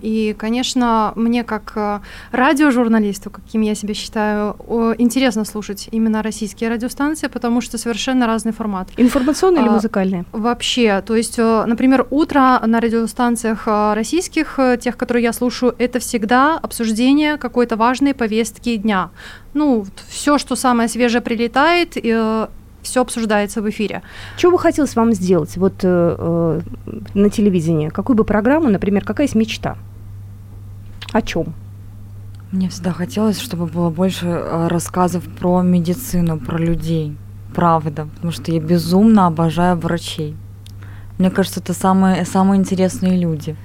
и, 0.00 0.34
конечно, 0.38 1.12
мне 1.16 1.44
как 1.44 1.72
э, 1.74 2.00
радиожурналисту, 2.32 3.30
каким 3.30 3.62
я 3.62 3.74
себя 3.74 3.94
считаю, 3.94 4.56
интересно 4.98 5.44
слушать 5.44 5.88
именно 5.90 6.22
российские 6.22 6.70
радиостанции, 6.70 7.26
потому 7.26 7.60
что 7.60 7.78
совершенно 7.78 8.26
разный 8.26 8.52
формат. 8.52 8.88
Информационные 8.96 9.62
или 9.62 9.68
а, 9.68 9.72
музыкальные? 9.72 10.24
Вообще, 10.32 11.02
то 11.04 11.16
есть, 11.16 11.38
э, 11.38 11.64
например, 11.66 12.06
утро 12.10 12.60
на 12.64 12.80
радиостанциях 12.80 13.64
э, 13.66 13.94
российских, 13.94 14.58
тех, 14.80 14.96
которые 14.96 15.24
я 15.24 15.32
слушаю, 15.32 15.74
это 15.78 15.98
всегда 15.98 16.58
обсуждение 16.58 17.36
какой-то 17.36 17.76
важной 17.76 18.14
повестки 18.14 18.76
дня. 18.76 19.10
Ну, 19.54 19.86
все, 20.08 20.38
что 20.38 20.56
самое 20.56 20.88
свежее 20.88 21.20
прилетает, 21.20 21.96
все 22.88 23.00
обсуждается 23.00 23.62
в 23.62 23.68
эфире. 23.70 24.02
Что 24.36 24.50
бы 24.50 24.58
хотелось 24.58 24.96
вам 24.96 25.12
сделать 25.12 25.56
вот 25.56 25.74
э, 25.82 26.16
э, 26.18 26.60
на 27.14 27.30
телевидении? 27.30 27.88
Какую 27.88 28.16
бы 28.16 28.24
программу, 28.24 28.68
например, 28.68 29.04
какая 29.04 29.26
есть 29.26 29.34
мечта? 29.34 29.76
О 31.12 31.22
чем? 31.22 31.54
Мне 32.52 32.68
всегда 32.68 32.92
хотелось, 32.92 33.38
чтобы 33.40 33.66
было 33.66 33.90
больше 33.90 34.26
э, 34.26 34.68
рассказов 34.68 35.24
про 35.38 35.62
медицину, 35.62 36.38
про 36.38 36.58
людей. 36.58 37.16
Правда. 37.54 38.08
Потому 38.14 38.32
что 38.32 38.52
я 38.52 38.60
безумно 38.60 39.26
обожаю 39.26 39.76
врачей. 39.76 40.36
Мне 41.18 41.30
кажется, 41.30 41.60
это 41.60 41.74
самые, 41.74 42.24
самые 42.24 42.60
интересные 42.60 43.18
люди. 43.18 43.56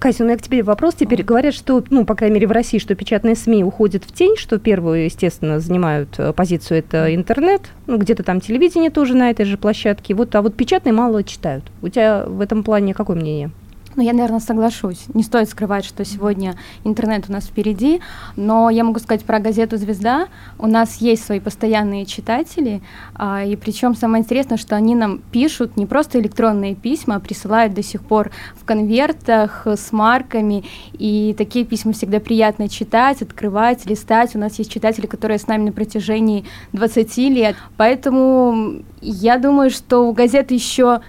Катя, 0.00 0.24
у 0.24 0.26
меня 0.26 0.36
к 0.36 0.42
тебе 0.42 0.62
вопрос. 0.62 0.94
Теперь 0.94 1.22
говорят, 1.22 1.54
что, 1.54 1.82
ну, 1.90 2.04
по 2.04 2.14
крайней 2.14 2.34
мере, 2.34 2.46
в 2.46 2.52
России, 2.52 2.78
что 2.78 2.94
печатные 2.94 3.36
СМИ 3.36 3.64
уходят 3.64 4.04
в 4.04 4.12
тень, 4.12 4.36
что 4.36 4.58
первую, 4.58 5.04
естественно, 5.04 5.60
занимают 5.60 6.18
э, 6.18 6.32
позицию 6.32 6.78
это 6.78 7.14
интернет, 7.14 7.62
ну, 7.86 7.98
где-то 7.98 8.22
там 8.22 8.40
телевидение 8.40 8.90
тоже 8.90 9.14
на 9.14 9.30
этой 9.30 9.44
же 9.44 9.58
площадке. 9.58 10.14
Вот, 10.14 10.34
а 10.34 10.42
вот 10.42 10.54
печатные 10.54 10.92
мало 10.92 11.22
читают. 11.22 11.64
У 11.82 11.88
тебя 11.88 12.24
в 12.26 12.40
этом 12.40 12.62
плане 12.62 12.94
какое 12.94 13.16
мнение? 13.16 13.50
Ну, 13.96 14.02
я, 14.02 14.12
наверное, 14.12 14.40
соглашусь. 14.40 15.04
Не 15.14 15.22
стоит 15.22 15.48
скрывать, 15.48 15.84
что 15.84 16.04
сегодня 16.04 16.56
интернет 16.82 17.26
у 17.28 17.32
нас 17.32 17.44
впереди, 17.46 18.00
но 18.34 18.68
я 18.68 18.82
могу 18.82 18.98
сказать 18.98 19.24
про 19.24 19.38
газету 19.38 19.76
«Звезда». 19.76 20.26
У 20.58 20.66
нас 20.66 20.96
есть 20.96 21.24
свои 21.24 21.38
постоянные 21.38 22.04
читатели, 22.04 22.82
а, 23.14 23.44
и 23.44 23.54
причем 23.54 23.94
самое 23.94 24.24
интересное, 24.24 24.58
что 24.58 24.74
они 24.74 24.96
нам 24.96 25.18
пишут 25.18 25.76
не 25.76 25.86
просто 25.86 26.18
электронные 26.18 26.74
письма, 26.74 27.16
а 27.16 27.20
присылают 27.20 27.74
до 27.74 27.84
сих 27.84 28.02
пор 28.02 28.32
в 28.56 28.64
конвертах 28.64 29.66
с 29.66 29.92
марками, 29.92 30.64
и 30.92 31.34
такие 31.38 31.64
письма 31.64 31.92
всегда 31.92 32.18
приятно 32.18 32.68
читать, 32.68 33.22
открывать, 33.22 33.86
листать. 33.86 34.34
У 34.34 34.38
нас 34.38 34.58
есть 34.58 34.72
читатели, 34.72 35.06
которые 35.06 35.38
с 35.38 35.46
нами 35.46 35.66
на 35.66 35.72
протяжении 35.72 36.44
20 36.72 37.16
лет, 37.18 37.54
поэтому 37.76 38.82
я 39.00 39.38
думаю, 39.38 39.70
что 39.70 40.08
у 40.08 40.12
газеты 40.12 40.54
еще 40.54 41.00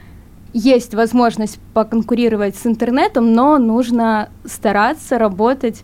есть 0.55 0.93
возможность 0.93 1.59
поконкурировать 1.73 2.55
с 2.55 2.65
интернетом, 2.65 3.33
но 3.33 3.57
нужно 3.57 4.29
стараться 4.45 5.17
работать. 5.17 5.83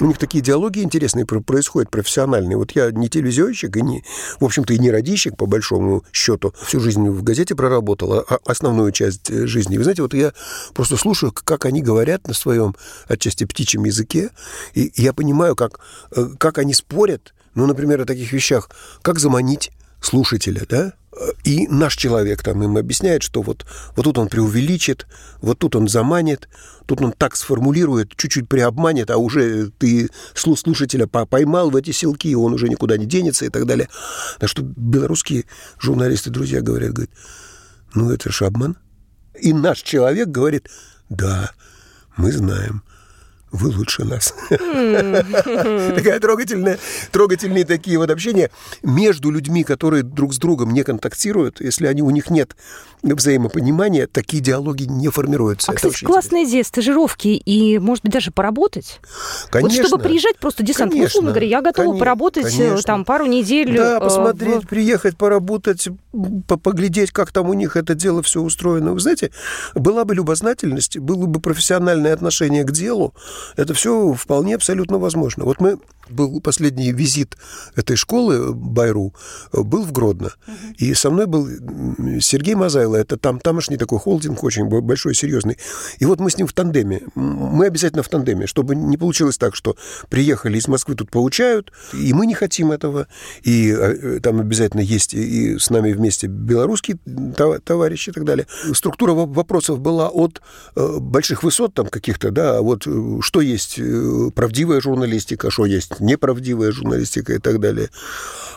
У 0.00 0.06
них 0.06 0.18
такие 0.18 0.44
диалоги 0.44 0.80
интересные 0.80 1.24
происходят, 1.24 1.90
профессиональные. 1.90 2.58
Вот 2.58 2.72
я 2.72 2.90
не 2.90 3.08
телевизионщик 3.08 3.76
и 3.78 3.82
не, 3.82 4.04
в 4.40 4.44
общем-то, 4.44 4.74
и 4.74 4.78
не 4.78 4.90
радищик, 4.90 5.38
по 5.38 5.46
большому 5.46 6.04
счету. 6.12 6.52
Всю 6.66 6.80
жизнь 6.80 7.08
в 7.08 7.22
газете 7.22 7.54
проработал, 7.54 8.12
а 8.12 8.38
основную 8.44 8.92
часть 8.92 9.30
э, 9.30 9.46
жизни. 9.46 9.78
Вы 9.78 9.84
знаете, 9.84 10.02
вот 10.02 10.12
я 10.12 10.34
просто 10.74 10.98
слушаю, 10.98 11.32
как 11.32 11.64
они 11.64 11.80
говорят 11.80 12.26
на 12.28 12.34
своем 12.34 12.74
отчасти 13.08 13.44
птичьем 13.44 13.84
языке, 13.84 14.30
и 14.74 14.92
я 14.96 15.14
понимаю, 15.14 15.56
как, 15.56 15.80
э, 16.14 16.26
как 16.38 16.58
они 16.58 16.74
спорят, 16.74 17.32
ну, 17.54 17.64
например, 17.64 18.02
о 18.02 18.04
таких 18.04 18.32
вещах, 18.32 18.68
как 19.00 19.18
заманить 19.18 19.70
слушателя, 20.04 20.66
да, 20.68 20.94
и 21.44 21.68
наш 21.68 21.96
человек 21.96 22.42
там 22.42 22.62
им 22.62 22.76
объясняет, 22.76 23.22
что 23.22 23.42
вот, 23.42 23.64
вот 23.96 24.02
тут 24.02 24.18
он 24.18 24.28
преувеличит, 24.28 25.06
вот 25.40 25.58
тут 25.58 25.76
он 25.76 25.88
заманит, 25.88 26.48
тут 26.86 27.00
он 27.00 27.12
так 27.12 27.36
сформулирует, 27.36 28.16
чуть-чуть 28.16 28.48
приобманет, 28.48 29.10
а 29.10 29.18
уже 29.18 29.70
ты 29.70 30.10
слушателя 30.34 31.06
поймал 31.06 31.70
в 31.70 31.76
эти 31.76 31.92
силки, 31.92 32.28
и 32.28 32.34
он 32.34 32.54
уже 32.54 32.68
никуда 32.68 32.96
не 32.96 33.06
денется 33.06 33.44
и 33.44 33.48
так 33.48 33.66
далее. 33.66 33.88
Так 34.40 34.48
что 34.48 34.62
белорусские 34.62 35.44
журналисты, 35.78 36.30
друзья 36.30 36.60
говорят, 36.60 36.92
говорят, 36.92 37.14
ну 37.94 38.10
это 38.10 38.32
же 38.32 38.46
обман. 38.46 38.76
И 39.40 39.52
наш 39.52 39.82
человек 39.82 40.28
говорит, 40.28 40.68
да, 41.08 41.52
мы 42.16 42.32
знаем– 42.32 42.82
вы 43.54 43.70
лучше 43.70 44.04
нас. 44.04 44.34
Такая 44.48 46.18
трогательная, 46.18 46.78
трогательные 47.12 47.64
такие 47.64 47.98
вот 47.98 48.10
общения 48.10 48.50
между 48.82 49.30
людьми, 49.30 49.62
которые 49.62 50.02
друг 50.02 50.34
с 50.34 50.38
другом 50.38 50.72
не 50.72 50.82
контактируют, 50.82 51.60
если 51.60 51.86
они, 51.86 52.02
у 52.02 52.10
них 52.10 52.30
нет 52.30 52.56
взаимопонимания, 53.04 54.06
такие 54.06 54.42
диалоги 54.42 54.84
не 54.84 55.08
формируются. 55.08 55.70
А, 55.70 55.74
кстати, 55.74 56.04
классная 56.04 56.44
идея, 56.44 56.64
стажировки 56.64 57.28
и, 57.28 57.78
может 57.78 58.02
быть, 58.02 58.12
даже 58.12 58.30
поработать. 58.30 59.00
Конечно. 59.50 59.82
Вот 59.82 59.88
чтобы 59.88 60.02
приезжать 60.02 60.38
просто 60.38 60.62
десант. 60.62 60.94
Условно 60.94 61.30
говоря, 61.30 61.46
я 61.46 61.60
готова 61.60 61.86
конечно, 61.86 61.98
поработать 61.98 62.54
э, 62.54 62.68
конечно. 62.68 62.82
там 62.82 63.04
пару 63.04 63.26
недель. 63.26 63.76
Да, 63.76 63.98
э, 63.98 64.00
посмотреть, 64.00 64.64
в... 64.64 64.68
приехать, 64.68 65.16
поработать, 65.16 65.88
поглядеть, 66.62 67.12
как 67.12 67.30
там 67.30 67.50
у 67.50 67.54
них 67.54 67.76
это 67.76 67.94
дело 67.94 68.22
все 68.22 68.40
устроено. 68.40 68.92
Вы 68.92 69.00
знаете, 69.00 69.30
была 69.74 70.04
бы 70.04 70.14
любознательность, 70.14 70.98
было 70.98 71.26
бы 71.26 71.40
профессиональное 71.40 72.14
отношение 72.14 72.64
к 72.64 72.72
делу, 72.72 73.14
это 73.56 73.74
все 73.74 74.12
вполне 74.14 74.54
абсолютно 74.54 74.98
возможно. 74.98 75.44
Вот 75.44 75.60
мы 75.60 75.78
был 76.10 76.40
последний 76.40 76.92
визит 76.92 77.36
этой 77.76 77.96
школы 77.96 78.52
Байру, 78.52 79.14
был 79.52 79.84
в 79.84 79.92
Гродно. 79.92 80.32
Uh-huh. 80.46 80.74
И 80.76 80.94
со 80.94 81.10
мной 81.10 81.26
был 81.26 81.48
Сергей 82.20 82.54
Мазайло, 82.54 82.96
это 82.96 83.16
там 83.16 83.40
тамошний 83.40 83.76
такой 83.76 83.98
холдинг, 83.98 84.42
очень 84.44 84.68
большой, 84.68 85.14
серьезный. 85.14 85.58
И 85.98 86.04
вот 86.04 86.20
мы 86.20 86.30
с 86.30 86.36
ним 86.36 86.46
в 86.46 86.52
тандеме. 86.52 87.02
Мы 87.14 87.66
обязательно 87.66 88.02
в 88.02 88.08
тандеме, 88.08 88.46
чтобы 88.46 88.76
не 88.76 88.96
получилось 88.96 89.38
так, 89.38 89.56
что 89.56 89.76
приехали 90.08 90.58
из 90.58 90.68
Москвы 90.68 90.94
тут 90.94 91.10
получают, 91.10 91.72
и 91.92 92.12
мы 92.12 92.26
не 92.26 92.34
хотим 92.34 92.72
этого. 92.72 93.06
И 93.42 93.70
э, 93.70 94.20
там 94.20 94.40
обязательно 94.40 94.80
есть 94.80 95.14
и 95.14 95.58
с 95.58 95.70
нами 95.70 95.92
вместе 95.92 96.26
белорусские 96.26 96.98
товарищи 97.64 98.10
и 98.10 98.12
так 98.12 98.24
далее. 98.24 98.46
Структура 98.72 99.12
вопросов 99.12 99.80
была 99.80 100.08
от 100.08 100.42
э, 100.76 100.98
больших 100.98 101.42
высот 101.42 101.74
там 101.74 101.86
каких-то, 101.86 102.30
да, 102.30 102.60
вот 102.60 102.86
э, 102.86 103.20
что 103.34 103.40
есть 103.40 103.80
правдивая 104.36 104.80
журналистика, 104.80 105.50
что 105.50 105.66
есть 105.66 105.98
неправдивая 105.98 106.70
журналистика 106.70 107.32
и 107.32 107.38
так 107.38 107.58
далее. 107.58 107.90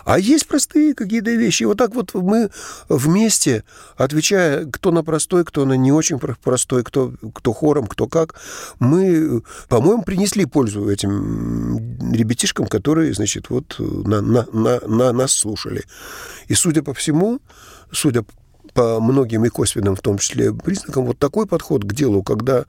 А 0.06 0.20
есть 0.20 0.48
простые 0.48 0.94
какие-то 0.94 1.32
вещи. 1.32 1.64
И 1.64 1.66
вот 1.66 1.80
так 1.80 1.96
вот 1.96 2.14
мы 2.14 2.52
вместе, 2.88 3.64
отвечая 3.96 4.66
кто 4.66 4.92
на 4.92 5.04
простой, 5.04 5.46
кто 5.46 5.66
на 5.66 5.74
не 5.74 5.92
очень 5.92 6.20
простой, 6.20 6.84
кто, 6.84 7.12
кто 7.34 7.54
хором, 7.54 7.88
кто 7.88 8.06
как, 8.06 8.36
мы, 8.78 9.42
по-моему, 9.68 10.04
принесли 10.04 10.46
пользу 10.46 10.88
этим 10.88 12.14
ребятишкам, 12.14 12.68
которые, 12.68 13.16
значит, 13.16 13.50
вот 13.50 13.78
на, 13.80 14.22
на, 14.22 14.46
на, 14.54 14.80
на 14.82 15.12
нас 15.12 15.34
слушали. 15.34 15.86
И, 16.50 16.54
судя 16.54 16.84
по 16.84 16.94
всему, 16.94 17.40
судя 17.92 18.24
по 18.78 19.00
многим 19.00 19.44
и 19.44 19.50
косвенным, 19.50 19.96
в 19.96 20.02
том 20.02 20.20
числе, 20.20 20.54
признакам, 20.54 21.06
вот 21.06 21.18
такой 21.18 21.48
подход 21.48 21.84
к 21.84 21.94
делу, 21.94 22.22
когда 22.22 22.66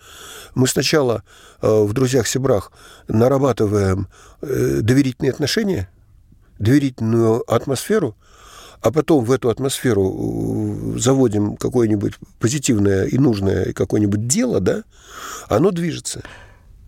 мы 0.55 0.67
сначала 0.67 1.23
э, 1.61 1.69
в 1.69 1.93
«Друзьях-Себрах» 1.93 2.73
нарабатываем 3.09 4.09
э, 4.41 4.79
доверительные 4.81 5.33
отношения, 5.33 5.91
доверительную 6.59 7.45
атмосферу, 7.47 8.17
а 8.81 8.91
потом 8.91 9.23
в 9.23 9.31
эту 9.31 9.51
атмосферу 9.51 10.95
э, 10.95 10.99
заводим 10.99 11.57
какое-нибудь 11.57 12.15
позитивное 12.41 13.05
и 13.05 13.19
нужное 13.19 13.75
какое-нибудь 13.75 14.27
дело, 14.27 14.61
да, 14.61 14.85
оно 15.51 15.73
движется. 15.73 16.23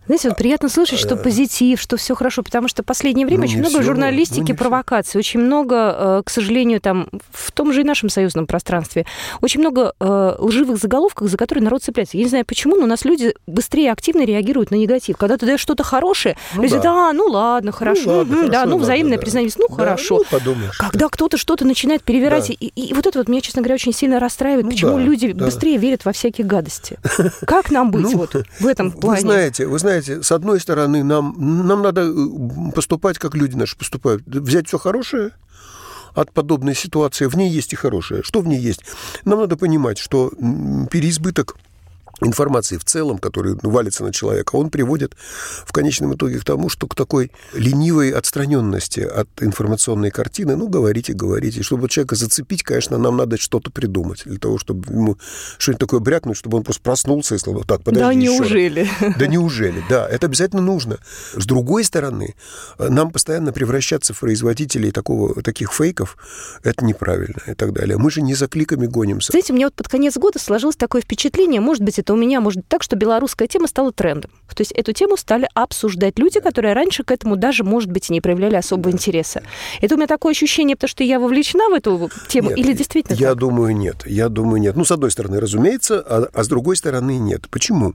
Знаете, 0.05 0.29
вот 0.29 0.37
приятно 0.37 0.69
слышать, 0.69 0.99
что 0.99 1.15
э. 1.15 1.17
позитив, 1.17 1.79
что 1.79 1.97
все 1.97 2.15
хорошо, 2.15 2.43
потому 2.43 2.67
что 2.67 2.83
в 2.83 2.85
последнее 2.85 3.25
время 3.25 3.43
ну, 3.43 3.47
очень 3.47 3.59
много 3.59 3.75
все, 3.75 3.83
журналистики, 3.83 4.51
ну, 4.51 4.57
провокаций, 4.57 5.19
очень 5.19 5.39
много, 5.39 5.75
э, 5.97 6.21
к 6.25 6.29
сожалению, 6.29 6.81
там, 6.81 7.07
в 7.31 7.51
том 7.51 7.71
же 7.71 7.81
и 7.81 7.83
нашем 7.83 8.09
союзном 8.09 8.47
пространстве, 8.47 9.05
очень 9.41 9.59
много 9.59 9.93
э, 9.99 10.35
лживых 10.39 10.77
заголовков, 10.77 11.29
за 11.29 11.37
которые 11.37 11.63
народ 11.63 11.83
цепляется. 11.83 12.17
Я 12.17 12.23
не 12.23 12.29
знаю 12.29 12.45
почему, 12.45 12.75
но 12.75 12.83
у 12.83 12.87
нас 12.87 13.05
люди 13.05 13.35
быстрее 13.47 13.91
активно 13.91 14.25
реагируют 14.25 14.71
на 14.71 14.75
негатив. 14.75 15.17
Когда 15.17 15.37
ты 15.37 15.45
даешь 15.45 15.59
что-то 15.59 15.83
хорошее, 15.83 16.35
ну, 16.55 16.63
люди, 16.63 16.75
да. 16.75 16.81
да, 16.81 17.13
ну 17.13 17.25
ладно, 17.25 17.71
хорошо, 17.71 18.01
ну, 18.05 18.17
ладно, 18.17 18.35
хорошо, 18.35 18.51
да, 18.51 18.65
ну 18.65 18.77
взаимное 18.77 19.17
да. 19.17 19.21
признание, 19.21 19.51
ну 19.57 19.67
да, 19.69 19.75
хорошо. 19.75 20.17
Ну, 20.17 20.23
подумаешь, 20.39 20.77
Когда 20.77 20.99
да. 21.05 21.09
кто-то 21.09 21.37
что-то 21.37 21.65
начинает 21.65 22.03
перевирать, 22.03 22.47
да. 22.47 22.53
и, 22.59 22.67
и 22.67 22.93
вот 22.93 23.07
это 23.07 23.19
вот 23.19 23.27
меня, 23.27 23.41
честно 23.41 23.61
говоря, 23.61 23.75
очень 23.75 23.93
сильно 23.93 24.19
расстраивает, 24.19 24.65
ну, 24.65 24.71
почему 24.71 24.97
да, 24.97 25.03
люди 25.03 25.31
да. 25.31 25.45
быстрее 25.45 25.77
верят 25.77 26.05
во 26.05 26.11
всякие 26.11 26.45
гадости. 26.45 26.97
Как 27.45 27.71
нам 27.71 27.91
быть 27.91 28.03
ну, 28.03 28.17
вот 28.17 28.35
в 28.59 28.67
этом 28.67 28.91
плане? 28.91 29.21
Вы 29.21 29.21
знаете, 29.21 29.67
вы 29.67 29.79
знаете, 29.79 30.00
знаете, 30.01 30.23
с 30.23 30.31
одной 30.31 30.59
стороны, 30.59 31.03
нам, 31.03 31.35
нам 31.37 31.81
надо 31.81 32.01
э, 32.01 32.71
поступать, 32.73 33.17
как 33.17 33.35
люди 33.35 33.55
наши 33.55 33.77
поступают. 33.77 34.23
Взять 34.25 34.67
все 34.67 34.77
хорошее 34.77 35.31
от 36.13 36.31
подобной 36.33 36.75
ситуации. 36.75 37.27
В 37.27 37.35
ней 37.35 37.49
есть 37.49 37.73
и 37.73 37.75
хорошее. 37.75 38.23
Что 38.23 38.41
в 38.41 38.47
ней 38.47 38.59
есть? 38.59 38.81
Нам 39.25 39.39
надо 39.39 39.57
понимать, 39.57 39.97
что 39.97 40.29
переизбыток 40.89 41.55
информации 42.21 42.77
в 42.77 42.85
целом, 42.85 43.17
который 43.17 43.57
валится 43.61 44.03
на 44.03 44.13
человека, 44.13 44.55
он 44.55 44.69
приводит 44.69 45.15
в 45.65 45.71
конечном 45.71 46.15
итоге 46.15 46.39
к 46.39 46.43
тому, 46.43 46.69
что 46.69 46.87
к 46.87 46.95
такой 46.95 47.31
ленивой 47.53 48.11
отстраненности 48.11 49.01
от 49.01 49.27
информационной 49.41 50.11
картины, 50.11 50.55
ну, 50.55 50.67
говорите, 50.67 51.13
говорите. 51.13 51.63
Чтобы 51.63 51.89
человека 51.89 52.15
зацепить, 52.15 52.63
конечно, 52.63 52.97
нам 52.97 53.17
надо 53.17 53.37
что-то 53.37 53.71
придумать 53.71 54.23
для 54.25 54.37
того, 54.37 54.57
чтобы 54.57 54.93
ему 54.93 55.17
что-нибудь 55.57 55.79
такое 55.79 55.99
брякнуть, 55.99 56.37
чтобы 56.37 56.57
он 56.57 56.63
просто 56.63 56.81
проснулся 56.81 57.35
и 57.35 57.37
сказал, 57.37 57.63
так, 57.63 57.83
подожди 57.83 58.03
Да, 58.03 58.13
неужели? 58.13 58.87
Раз. 58.99 59.15
Да, 59.17 59.27
неужели? 59.27 59.83
Да, 59.89 60.07
это 60.07 60.27
обязательно 60.27 60.61
нужно. 60.61 60.99
С 61.33 61.45
другой 61.45 61.83
стороны, 61.83 62.35
нам 62.77 63.11
постоянно 63.11 63.51
превращаться 63.51 64.13
в 64.13 64.19
производителей 64.19 64.91
такого, 64.91 65.41
таких 65.41 65.73
фейков, 65.73 66.17
это 66.63 66.85
неправильно 66.85 67.41
и 67.47 67.53
так 67.53 67.73
далее. 67.73 67.97
Мы 67.97 68.11
же 68.11 68.21
не 68.21 68.35
за 68.35 68.47
кликами 68.47 68.85
гонимся. 68.85 69.31
Знаете, 69.31 69.53
у 69.53 69.55
меня 69.55 69.67
вот 69.67 69.73
под 69.73 69.87
конец 69.87 70.17
года 70.17 70.39
сложилось 70.39 70.75
такое 70.75 71.01
впечатление, 71.01 71.61
может 71.61 71.83
быть, 71.83 71.99
это 71.99 72.10
у 72.11 72.17
меня 72.17 72.41
может 72.41 72.59
быть 72.59 72.67
так, 72.67 72.83
что 72.83 72.95
белорусская 72.95 73.47
тема 73.47 73.67
стала 73.67 73.91
трендом. 73.91 74.31
То 74.53 74.61
есть 74.61 74.71
эту 74.73 74.93
тему 74.93 75.17
стали 75.17 75.47
обсуждать 75.53 76.19
люди, 76.19 76.39
которые 76.39 76.73
раньше 76.73 77.03
к 77.03 77.11
этому 77.11 77.35
даже, 77.35 77.63
может 77.63 77.89
быть, 77.89 78.09
не 78.09 78.21
проявляли 78.21 78.55
особого 78.55 78.91
интереса. 78.91 79.43
Это 79.81 79.95
у 79.95 79.97
меня 79.97 80.07
такое 80.07 80.31
ощущение, 80.31 80.75
потому 80.75 80.89
что 80.89 81.03
я 81.03 81.19
вовлечена 81.19 81.69
в 81.69 81.73
эту 81.73 82.09
тему, 82.27 82.49
нет, 82.49 82.57
или 82.59 82.73
действительно 82.73 83.15
Я 83.15 83.29
так? 83.29 83.39
думаю, 83.39 83.75
нет. 83.75 84.03
Я 84.05 84.29
думаю, 84.29 84.61
нет. 84.61 84.75
Ну, 84.75 84.85
с 84.85 84.91
одной 84.91 85.11
стороны, 85.11 85.39
разумеется, 85.39 86.03
а, 86.05 86.27
а 86.33 86.43
с 86.43 86.47
другой 86.47 86.75
стороны, 86.75 87.17
нет. 87.17 87.49
Почему? 87.49 87.93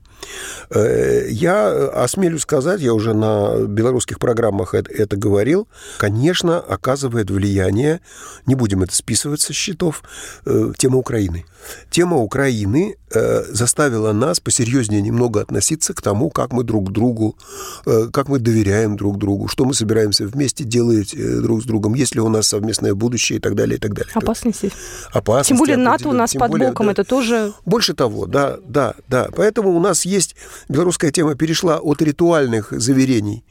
Э, 0.69 1.27
я 1.29 1.69
осмелюсь 2.03 2.41
сказать, 2.41 2.81
я 2.81 2.93
уже 2.93 3.13
на 3.13 3.65
белорусских 3.67 4.19
программах 4.19 4.73
это, 4.73 4.91
это 4.91 5.15
говорил, 5.15 5.67
конечно, 5.97 6.59
оказывает 6.59 7.29
влияние, 7.29 8.01
не 8.45 8.55
будем 8.55 8.83
это 8.83 8.95
списывать 8.95 9.41
со 9.41 9.53
счетов, 9.53 10.03
э, 10.45 10.73
тема 10.77 10.97
Украины. 10.97 11.45
Тема 11.89 12.17
Украины 12.17 12.95
э, 13.06 13.06
заставила 13.09 14.11
нас 14.11 14.39
посерьезнее 14.39 15.01
немного 15.01 15.41
относиться 15.41 15.93
к 15.93 16.01
тому, 16.01 16.29
как 16.29 16.51
мы 16.51 16.63
друг 16.63 16.91
другу, 16.91 17.37
э, 17.85 18.07
как 18.11 18.27
мы 18.27 18.39
доверяем 18.39 18.97
друг 18.97 19.17
другу, 19.17 19.47
что 19.47 19.65
мы 19.65 19.73
собираемся 19.73 20.25
вместе 20.25 20.63
делать 20.63 21.13
э, 21.13 21.39
друг 21.41 21.63
с 21.63 21.65
другом, 21.65 21.93
есть 21.93 22.15
ли 22.15 22.21
у 22.21 22.29
нас 22.29 22.47
совместное 22.47 22.93
будущее 22.93 23.37
и 23.37 23.41
так 23.41 23.55
далее, 23.55 23.77
и 23.77 23.79
так 23.79 23.93
далее. 23.93 24.11
Опасности. 24.13 24.71
Опасности. 25.11 25.49
Тем 25.49 25.57
более 25.57 25.77
НАТО 25.77 26.09
у 26.09 26.13
нас 26.13 26.31
Тем 26.31 26.41
под 26.41 26.51
более, 26.51 26.69
боком, 26.69 26.87
да. 26.87 26.91
это 26.93 27.03
тоже... 27.03 27.53
Больше 27.65 27.93
того, 27.93 28.25
да, 28.25 28.57
да, 28.67 28.95
да. 29.07 29.29
Поэтому 29.35 29.75
у 29.75 29.79
нас 29.79 30.05
есть, 30.05 30.35
белорусская 30.69 31.11
тема 31.11 31.35
перешла 31.35 31.77
от 31.77 32.01
ритуальных 32.01 32.71
заверений 32.71 33.43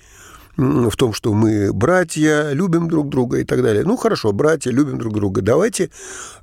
в 0.56 0.96
том, 0.96 1.12
что 1.12 1.34
мы 1.34 1.72
братья, 1.72 2.52
любим 2.52 2.88
друг 2.88 3.08
друга 3.08 3.38
и 3.38 3.44
так 3.44 3.62
далее. 3.62 3.84
Ну, 3.84 3.96
хорошо, 3.96 4.32
братья, 4.32 4.70
любим 4.70 4.98
друг 4.98 5.12
друга. 5.12 5.42
Давайте 5.42 5.90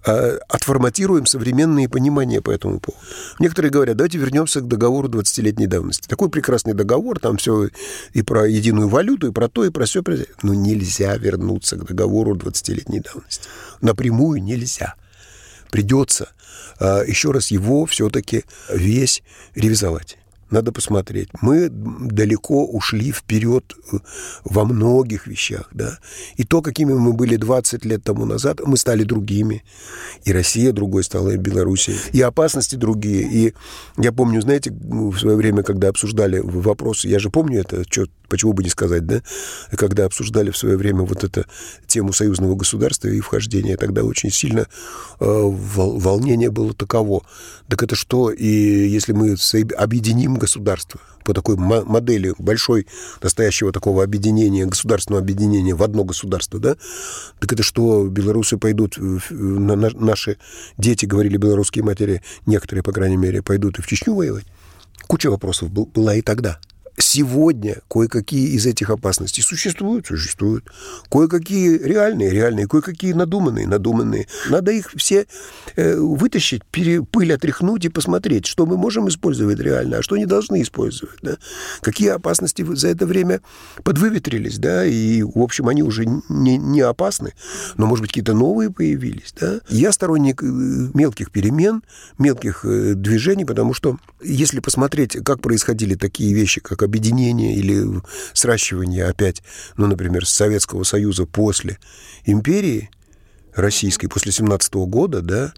э, 0.06 0.38
отформатируем 0.48 1.26
современные 1.26 1.90
понимания 1.90 2.42
по 2.42 2.52
этому 2.52 2.80
поводу. 2.80 3.04
Некоторые 3.40 3.72
говорят, 3.72 3.98
давайте 3.98 4.20
вернемся 4.20 4.62
к 4.62 4.68
договору 4.68 5.10
20-летней 5.10 5.68
давности. 5.68 6.08
Такой 6.08 6.30
прекрасный 6.30 6.74
договор, 6.74 7.20
там 7.20 7.38
все 7.38 7.70
и 8.14 8.22
про 8.22 8.48
единую 8.48 8.88
валюту, 8.88 9.28
и 9.28 9.32
про 9.32 9.48
то, 9.48 9.66
и 9.66 9.70
про 9.70 9.86
все. 9.86 10.04
Но 10.44 10.54
нельзя 10.54 11.16
вернуться 11.18 11.78
к 11.78 11.86
договору 11.86 12.36
20-летней 12.36 13.00
давности. 13.00 13.48
Напрямую 13.82 14.44
нельзя. 14.44 14.96
Придется 15.72 16.30
э, 16.80 17.04
еще 17.08 17.32
раз 17.32 17.50
его 17.50 17.86
все-таки 17.88 18.44
весь 18.70 19.24
ревизовать. 19.56 20.18
Надо 20.54 20.72
посмотреть. 20.72 21.30
Мы 21.42 21.68
далеко 21.70 22.64
ушли 22.68 23.12
вперед 23.12 23.74
э, 23.92 23.98
во 24.46 24.66
многих 24.66 25.26
вещах, 25.26 25.68
да. 25.72 25.98
И 26.38 26.44
то, 26.44 26.62
какими 26.62 26.94
мы 26.94 27.14
были 27.14 27.38
20 27.38 27.86
лет 27.86 28.04
тому 28.04 28.26
назад, 28.26 28.60
мы 28.64 28.78
стали 28.78 29.04
другими. 29.04 29.64
И 30.26 30.32
Россия 30.32 30.72
другой 30.72 31.06
стала, 31.06 31.32
и 31.32 31.38
Белоруссия. 31.38 31.96
И 32.12 32.22
опасности 32.22 32.76
другие. 32.76 33.24
И 33.24 33.54
я 33.98 34.12
помню, 34.12 34.42
знаете, 34.42 34.72
в 34.72 35.18
свое 35.18 35.36
время, 35.36 35.64
когда 35.64 35.90
обсуждали 35.90 36.38
вопросы, 36.38 37.08
я 37.08 37.18
же 37.18 37.32
помню 37.32 37.62
это, 37.62 37.84
что, 37.90 38.06
почему 38.30 38.54
бы 38.54 38.62
не 38.64 38.70
сказать, 38.70 39.08
да, 39.08 39.24
когда 39.72 40.06
обсуждали 40.06 40.52
в 40.52 40.58
свое 40.58 40.78
время 40.78 41.02
вот 41.02 41.24
эту 41.24 41.46
тему 41.88 42.14
союзного 42.14 42.54
государства 42.54 43.08
и 43.08 43.20
вхождения, 43.22 43.76
тогда 43.76 44.04
очень 44.04 44.30
сильно 44.30 44.68
э, 45.20 45.26
вол- 45.26 45.98
волнение 45.98 46.52
было 46.52 46.76
таково. 46.76 47.24
Так 47.68 47.82
это 47.82 47.96
что, 47.96 48.30
и 48.30 48.46
если 48.46 49.14
мы 49.14 49.36
объединим 49.78 50.43
государство 50.44 51.00
по 51.24 51.34
такой 51.34 51.56
мо- 51.56 51.86
модели 51.86 52.34
большой 52.38 52.86
настоящего 53.22 53.72
такого 53.72 54.04
объединения, 54.04 54.66
государственного 54.66 55.22
объединения 55.24 55.74
в 55.74 55.82
одно 55.82 56.04
государство, 56.04 56.60
да, 56.60 56.76
так 57.40 57.54
это 57.54 57.64
что, 57.64 58.08
белорусы 58.08 58.58
пойдут, 58.58 58.98
на- 59.30 59.76
на- 59.76 59.90
наши 60.12 60.38
дети, 60.78 61.06
говорили 61.06 61.38
белорусские 61.38 61.84
матери, 61.84 62.22
некоторые, 62.46 62.84
по 62.84 62.92
крайней 62.92 63.18
мере, 63.18 63.42
пойдут 63.42 63.80
и 63.80 63.82
в 63.82 63.88
Чечню 63.88 64.14
воевать? 64.16 64.46
Куча 65.08 65.30
вопросов 65.32 65.70
был- 65.72 65.90
была 65.96 66.16
и 66.16 66.22
тогда. 66.22 66.60
Сегодня 66.98 67.82
кое-какие 67.90 68.50
из 68.50 68.66
этих 68.68 68.92
опасностей 68.92 69.42
существуют, 69.42 70.08
существуют. 70.08 70.66
Кое-какие 71.10 71.78
реальные, 71.78 72.30
реальные, 72.30 72.68
кое-какие 72.68 73.14
надуманные, 73.14 73.68
надуманные. 73.68 74.28
Надо 74.50 74.72
их 74.72 74.92
все 74.96 75.26
э, 75.76 75.96
вытащить, 75.98 76.64
пере, 76.66 77.02
пыль 77.02 77.34
отряхнуть 77.34 77.86
и 77.86 77.90
посмотреть, 77.90 78.46
что 78.46 78.68
мы 78.68 78.78
можем 78.78 79.10
использовать 79.10 79.60
реально, 79.60 79.98
а 79.98 80.02
что 80.04 80.18
не 80.18 80.28
должны 80.28 80.62
использовать. 80.62 81.18
Да? 81.24 81.38
Какие 81.82 82.10
опасности 82.10 82.64
за 82.76 82.90
это 82.90 83.08
время 83.08 83.42
подвыветрились, 83.84 84.60
да, 84.60 84.86
и, 84.86 85.24
в 85.24 85.40
общем, 85.40 85.70
они 85.70 85.82
уже 85.82 86.06
не, 86.30 86.58
не 86.58 86.82
опасны, 86.82 87.34
но, 87.76 87.88
может 87.88 88.04
быть, 88.04 88.12
какие-то 88.12 88.34
новые 88.34 88.70
появились, 88.70 89.34
да. 89.40 89.62
Я 89.70 89.92
сторонник 89.92 90.44
э, 90.44 90.46
мелких 90.46 91.32
перемен, 91.32 91.82
мелких 92.20 92.66
э, 92.66 92.94
движений, 92.94 93.46
потому 93.46 93.74
что 93.74 93.98
если 94.24 94.60
посмотреть, 94.60 95.18
как 95.24 95.42
происходили 95.42 95.96
такие 95.96 96.34
вещи, 96.34 96.62
как 96.62 96.83
объединение 96.84 97.56
или 97.56 98.02
сращивание 98.34 99.06
опять, 99.06 99.42
ну, 99.78 99.88
например, 99.88 100.26
Советского 100.26 100.84
Союза 100.84 101.26
после 101.26 101.78
империи 102.26 102.90
российской, 103.54 104.08
после 104.08 104.32
17 104.32 104.74
года, 104.74 105.22
да, 105.22 105.54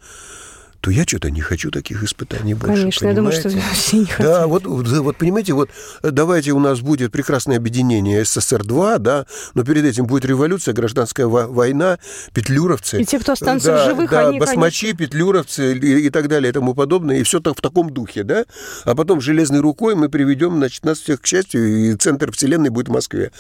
то 0.86 0.92
я 0.92 1.04
что-то 1.04 1.32
не 1.32 1.42
хочу 1.42 1.72
таких 1.72 2.04
испытаний 2.04 2.54
больше. 2.54 2.76
Конечно, 2.76 3.08
я 3.08 3.14
думаю, 3.16 3.32
что 3.32 3.50
понимаете? 3.50 3.74
все 3.74 3.98
не 3.98 4.06
хотят. 4.06 4.32
Да, 4.32 4.46
вот, 4.46 4.66
вот, 4.68 5.18
понимаете, 5.18 5.54
вот 5.54 5.72
э, 6.04 6.12
давайте 6.12 6.52
у 6.52 6.60
нас 6.60 6.80
будет 6.80 7.12
прекрасное 7.12 7.58
объединение 7.58 8.22
СССР-2, 8.22 9.00
да, 9.00 9.26
но 9.56 9.64
перед 9.64 9.84
этим 9.84 10.06
будет 10.06 10.26
революция, 10.26 10.76
гражданская 10.76 11.26
во- 11.26 11.48
война, 11.48 11.98
петлюровцы. 12.36 13.02
И 13.02 13.06
те, 13.06 13.18
кто 13.18 13.32
останутся 13.32 13.70
да, 13.70 13.84
в 13.84 13.90
живых, 13.90 14.12
да, 14.12 14.28
они, 14.28 14.40
басмачи, 14.40 14.94
петлюровцы 14.94 15.76
и, 15.76 16.06
и 16.06 16.10
так 16.12 16.28
далее 16.28 16.52
и 16.52 16.54
тому 16.54 16.76
подобное, 16.76 17.18
и 17.18 17.24
все 17.24 17.40
так 17.40 17.58
в 17.58 17.62
таком 17.62 17.90
духе, 17.90 18.22
да, 18.22 18.46
а 18.84 18.94
потом 18.94 19.22
железной 19.22 19.62
рукой 19.62 19.96
мы 19.96 20.08
приведем, 20.08 20.58
значит, 20.58 20.86
нас 20.86 21.00
всех 21.00 21.20
к 21.20 21.26
счастью, 21.26 21.94
и 21.94 21.96
центр 21.96 22.32
вселенной 22.32 22.70
будет 22.70 22.90
в 22.90 22.92
Москве. 22.92 23.32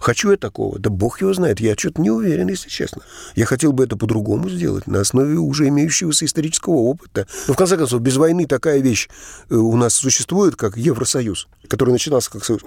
Хочу 0.00 0.30
я 0.30 0.38
такого? 0.38 0.78
Да 0.78 0.88
бог 0.88 1.20
его 1.20 1.34
знает, 1.34 1.60
я 1.60 1.74
что-то 1.76 2.00
не 2.00 2.10
уверен, 2.10 2.48
если 2.48 2.70
честно. 2.70 3.02
Я 3.34 3.44
хотел 3.44 3.74
бы 3.74 3.84
это 3.84 3.98
по-другому 3.98 4.48
сделать, 4.48 4.86
на 4.86 5.00
основе 5.00 5.36
уже 5.36 5.68
имеющегося 5.68 6.24
исторического 6.24 6.76
опыта. 6.76 6.93
Но, 7.48 7.54
в 7.54 7.56
конце 7.56 7.76
концов, 7.76 8.00
без 8.00 8.16
войны 8.16 8.46
такая 8.46 8.80
вещь 8.80 9.08
э, 9.50 9.54
у 9.54 9.76
нас 9.76 9.94
существует, 9.94 10.56
как 10.56 10.76
Евросоюз, 10.76 11.48
который 11.68 11.90
начинался 11.90 12.30
как 12.30 12.44
союз 12.44 12.62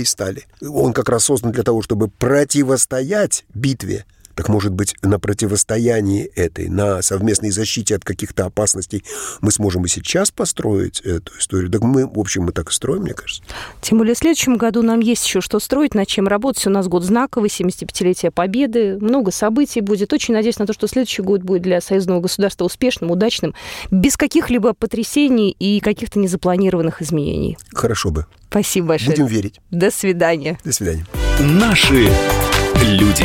и 0.00 0.04
стали. 0.04 0.46
Он 0.60 0.92
как 0.92 1.08
раз 1.08 1.24
создан 1.24 1.52
для 1.52 1.62
того, 1.62 1.82
чтобы 1.82 2.08
противостоять 2.08 3.44
битве. 3.54 4.04
Так 4.38 4.48
может 4.48 4.72
быть, 4.72 4.94
на 5.02 5.18
противостоянии 5.18 6.24
этой, 6.36 6.68
на 6.68 7.02
совместной 7.02 7.50
защите 7.50 7.96
от 7.96 8.04
каких-то 8.04 8.44
опасностей 8.44 9.02
мы 9.40 9.50
сможем 9.50 9.84
и 9.84 9.88
сейчас 9.88 10.30
построить 10.30 11.00
эту 11.00 11.36
историю. 11.40 11.68
Так 11.72 11.82
мы, 11.82 12.06
в 12.06 12.20
общем, 12.20 12.44
мы 12.44 12.52
так 12.52 12.70
и 12.70 12.72
строим, 12.72 13.02
мне 13.02 13.14
кажется. 13.14 13.42
Тем 13.80 13.98
более 13.98 14.14
в 14.14 14.18
следующем 14.18 14.56
году 14.56 14.82
нам 14.82 15.00
есть 15.00 15.26
еще 15.26 15.40
что 15.40 15.58
строить, 15.58 15.96
над 15.96 16.06
чем 16.06 16.28
работать. 16.28 16.64
У 16.68 16.70
нас 16.70 16.86
год 16.86 17.02
знаковый, 17.02 17.50
75-летие 17.50 18.30
Победы, 18.30 18.96
много 19.00 19.32
событий 19.32 19.80
будет. 19.80 20.12
Очень 20.12 20.34
надеюсь 20.34 20.60
на 20.60 20.66
то, 20.66 20.72
что 20.72 20.86
следующий 20.86 21.22
год 21.22 21.42
будет 21.42 21.62
для 21.62 21.80
союзного 21.80 22.20
государства 22.20 22.64
успешным, 22.64 23.10
удачным, 23.10 23.54
без 23.90 24.16
каких-либо 24.16 24.72
потрясений 24.72 25.50
и 25.50 25.80
каких-то 25.80 26.20
незапланированных 26.20 27.02
изменений. 27.02 27.58
Хорошо 27.72 28.10
бы. 28.10 28.26
Спасибо 28.50 28.86
большое. 28.86 29.16
Будем 29.16 29.26
верить. 29.26 29.60
До 29.72 29.90
свидания. 29.90 30.60
До 30.62 30.72
свидания. 30.72 31.06
Наши 31.40 32.08
люди. 32.84 33.24